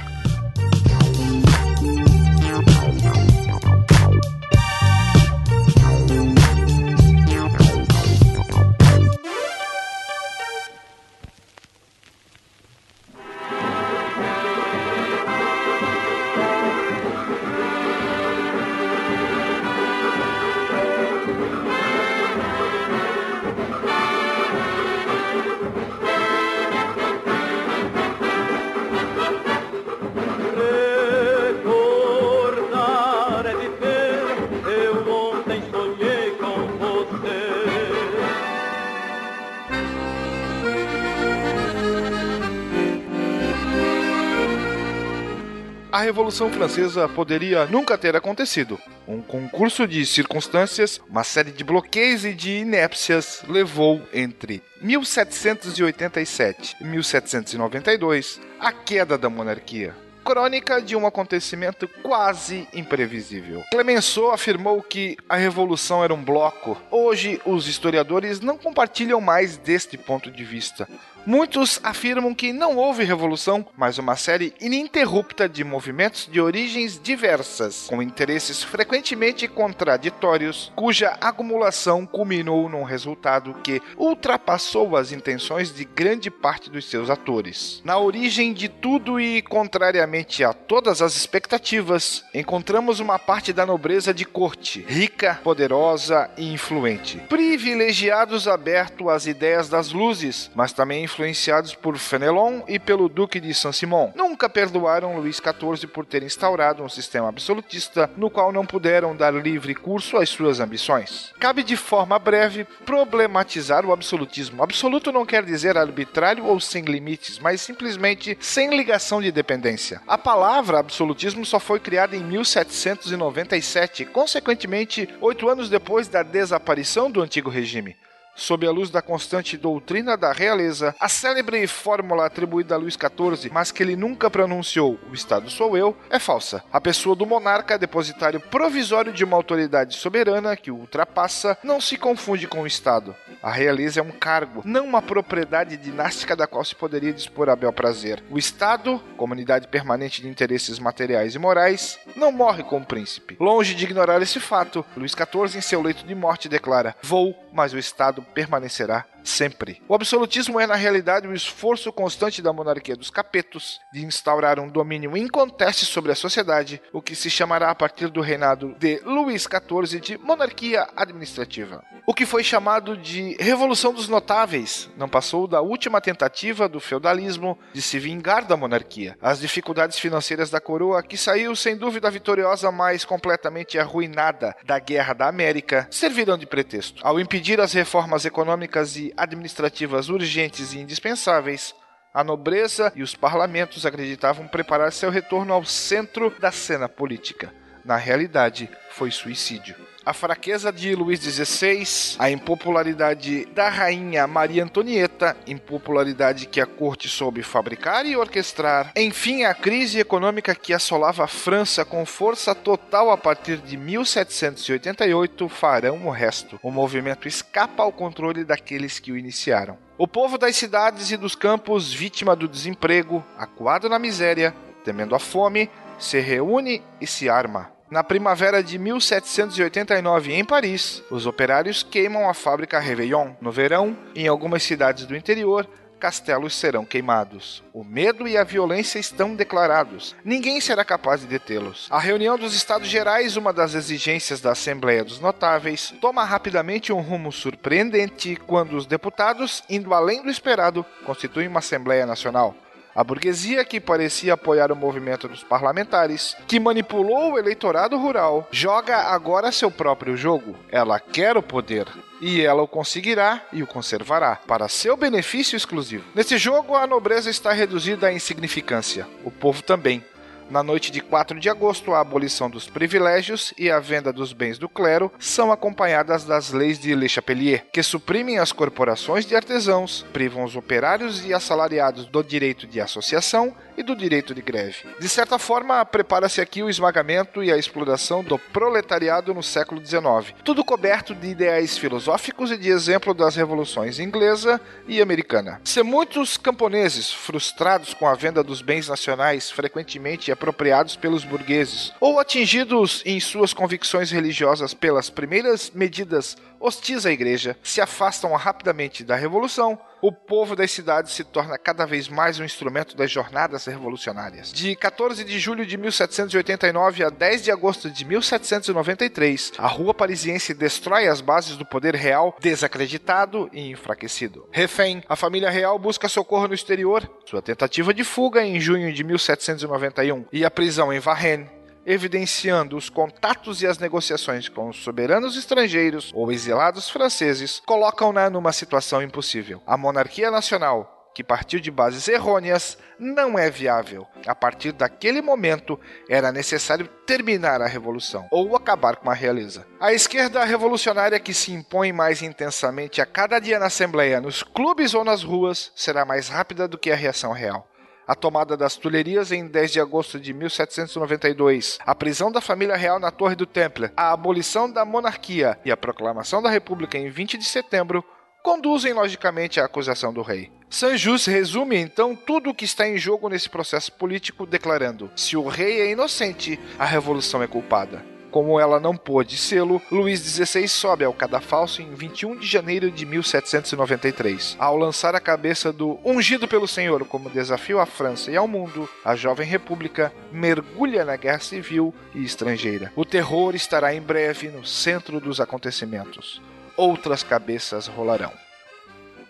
[46.11, 48.81] Revolução Francesa poderia nunca ter acontecido.
[49.07, 56.85] Um concurso de circunstâncias, uma série de bloqueios e de inépcias levou entre 1787 e
[56.85, 63.65] 1792 à queda da monarquia crônica de um acontecimento quase imprevisível.
[63.73, 66.81] Clemenceau afirmou que a revolução era um bloco.
[66.91, 70.89] Hoje, os historiadores não compartilham mais deste ponto de vista.
[71.27, 77.87] Muitos afirmam que não houve revolução, mas uma série ininterrupta de movimentos de origens diversas,
[77.89, 86.31] com interesses frequentemente contraditórios, cuja acumulação culminou num resultado que ultrapassou as intenções de grande
[86.31, 87.83] parte dos seus atores.
[87.85, 94.15] Na origem de tudo e contrariamente a todas as expectativas, encontramos uma parte da nobreza
[94.15, 101.75] de corte, rica, poderosa e influente, privilegiados abertos às ideias das luzes, mas também influenciados
[101.75, 104.13] por Fenelon e pelo Duque de Saint-Simon.
[104.15, 109.35] Nunca perdoaram Luís XIV por ter instaurado um sistema absolutista no qual não puderam dar
[109.35, 111.33] livre curso às suas ambições.
[111.41, 114.63] Cabe de forma breve problematizar o absolutismo.
[114.63, 120.01] Absoluto não quer dizer arbitrário ou sem limites, mas simplesmente sem ligação de dependência.
[120.07, 127.21] A palavra absolutismo só foi criada em 1797, consequentemente, oito anos depois da desaparição do
[127.21, 127.97] antigo regime
[128.41, 133.51] sob a luz da constante doutrina da realeza, a célebre fórmula atribuída a Luís XIV,
[133.53, 136.65] mas que ele nunca pronunciou, o Estado sou eu, é falsa.
[136.73, 141.99] A pessoa do monarca, depositário provisório de uma autoridade soberana que o ultrapassa, não se
[141.99, 143.15] confunde com o Estado.
[143.43, 147.57] A realeza é um cargo, não uma propriedade dinástica da qual se poderia dispor a
[147.57, 148.23] bel prazer.
[148.31, 153.37] O Estado, comunidade permanente de interesses materiais e morais, não morre com o príncipe.
[153.39, 157.73] Longe de ignorar esse fato, Luís XIV, em seu leito de morte, declara: Vou, mas
[157.73, 159.83] o Estado permanecerá sempre.
[159.89, 164.69] O absolutismo é, na realidade, o esforço constante da monarquia dos capetos de instaurar um
[164.69, 169.43] domínio inconteste sobre a sociedade, o que se chamará a partir do reinado de Luís
[169.43, 171.83] XIV de monarquia administrativa.
[172.07, 177.59] O que foi chamado de Revolução dos Notáveis não passou da última tentativa do feudalismo
[177.73, 179.17] de se vingar da monarquia.
[179.21, 185.15] As dificuldades financeiras da coroa, que saiu sem dúvida vitoriosa, mas completamente arruinada da Guerra
[185.15, 187.01] da América, serviram de pretexto.
[187.05, 191.75] Ao impedir as reformas econômicas e administrativas urgentes e indispensáveis,
[192.13, 197.53] a nobreza e os parlamentos acreditavam preparar seu retorno ao centro da cena política.
[197.85, 199.77] Na realidade, foi suicídio.
[200.05, 207.07] A fraqueza de Luís XVI, a impopularidade da rainha Maria Antonieta, impopularidade que a corte
[207.07, 213.11] soube fabricar e orquestrar, enfim, a crise econômica que assolava a França com força total
[213.11, 216.59] a partir de 1788 farão o resto.
[216.63, 219.77] O movimento escapa ao controle daqueles que o iniciaram.
[219.99, 225.19] O povo das cidades e dos campos, vítima do desemprego, acuado na miséria, temendo a
[225.19, 225.69] fome,
[225.99, 227.71] se reúne e se arma.
[227.91, 233.33] Na primavera de 1789, em Paris, os operários queimam a fábrica Réveillon.
[233.41, 235.69] No verão, em algumas cidades do interior,
[235.99, 237.65] castelos serão queimados.
[237.75, 240.15] O medo e a violência estão declarados.
[240.25, 241.89] Ninguém será capaz de detê-los.
[241.91, 247.01] A reunião dos Estados Gerais, uma das exigências da Assembleia dos Notáveis, toma rapidamente um
[247.01, 252.55] rumo surpreendente quando os deputados, indo além do esperado, constituem uma Assembleia Nacional.
[252.95, 258.97] A burguesia, que parecia apoiar o movimento dos parlamentares, que manipulou o eleitorado rural, joga
[258.97, 260.57] agora seu próprio jogo.
[260.71, 261.87] Ela quer o poder.
[262.21, 266.05] E ela o conseguirá e o conservará, para seu benefício exclusivo.
[266.15, 269.07] Nesse jogo, a nobreza está reduzida à insignificância.
[269.25, 270.05] O povo também.
[270.51, 274.59] Na noite de 4 de agosto, a abolição dos privilégios e a venda dos bens
[274.59, 280.05] do clero são acompanhadas das leis de Le Chapelier, que suprimem as corporações de artesãos,
[280.13, 284.89] privam os operários e assalariados do direito de associação e do direito de greve.
[284.99, 290.35] De certa forma, prepara-se aqui o esmagamento e a exploração do proletariado no século XIX,
[290.45, 295.61] tudo coberto de ideais filosóficos e de exemplo das revoluções inglesa e americana.
[295.65, 302.19] Se muitos camponeses, frustrados com a venda dos bens nacionais frequentemente apropriados pelos burgueses, ou
[302.19, 309.17] atingidos em suas convicções religiosas pelas primeiras medidas hostis à igreja, se afastam rapidamente da
[309.17, 314.53] revolução, o povo das cidades se torna cada vez mais um instrumento das jornadas revolucionárias.
[314.53, 320.55] De 14 de julho de 1789 a 10 de agosto de 1793, a rua parisiense
[320.55, 324.47] destrói as bases do poder real, desacreditado e enfraquecido.
[324.51, 327.09] Refém, a família real busca socorro no exterior.
[327.27, 332.89] Sua tentativa de fuga em junho de 1791 e a prisão em Varennes evidenciando os
[332.89, 339.63] contatos e as negociações com os soberanos estrangeiros ou exilados franceses, colocam-na numa situação impossível.
[339.67, 344.07] A monarquia nacional, que partiu de bases errôneas, não é viável.
[344.27, 345.79] A partir daquele momento,
[346.09, 349.67] era necessário terminar a revolução ou acabar com a realeza.
[349.81, 354.95] A esquerda revolucionária que se impõe mais intensamente a cada dia na Assembleia, nos clubes
[354.95, 357.70] ou nas ruas, será mais rápida do que a reação real
[358.07, 362.99] a tomada das Tulherias em 10 de agosto de 1792, a prisão da família real
[362.99, 367.39] na Torre do Temple, a abolição da monarquia e a proclamação da República em 20
[367.39, 368.05] de setembro
[368.43, 370.51] conduzem logicamente à acusação do rei.
[370.69, 375.49] Sanjus resume então tudo o que está em jogo nesse processo político, declarando: se o
[375.49, 378.05] rei é inocente, a revolução é culpada.
[378.31, 383.05] Como ela não pôde sê-lo, Luís XVI sobe ao cadafalso em 21 de janeiro de
[383.05, 384.57] 1793.
[384.59, 388.89] Ao lançar a cabeça do ungido pelo Senhor como desafio à França e ao mundo,
[389.05, 392.93] a jovem república mergulha na guerra civil e estrangeira.
[392.95, 396.41] O terror estará em breve no centro dos acontecimentos.
[396.77, 398.33] Outras cabeças rolarão.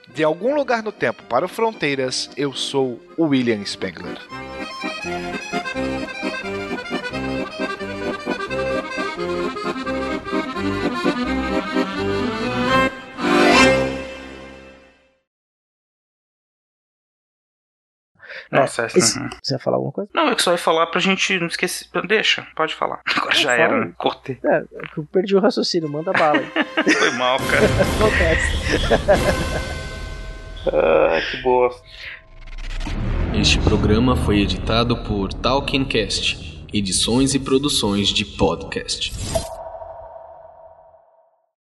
[0.09, 4.19] De algum lugar no tempo para o Fronteiras, eu sou William Spengler.
[18.51, 18.99] Nossa, essa...
[18.99, 20.11] Esse- Você ia falar alguma coisa?
[20.15, 21.89] Não, é que só ia falar pra gente não esquecer.
[22.07, 23.01] Deixa, pode falar.
[23.17, 23.61] Agora já Fala.
[23.63, 23.93] era, né?
[23.97, 24.39] cortei.
[24.45, 24.65] É, é
[24.97, 26.41] eu perdi o raciocínio, manda bala.
[26.99, 27.67] Foi mal, cara.
[27.97, 29.61] Acontece.
[30.73, 31.71] ah, que boa.
[33.35, 39.13] Este programa foi editado por Talkincast, edições e produções de podcast.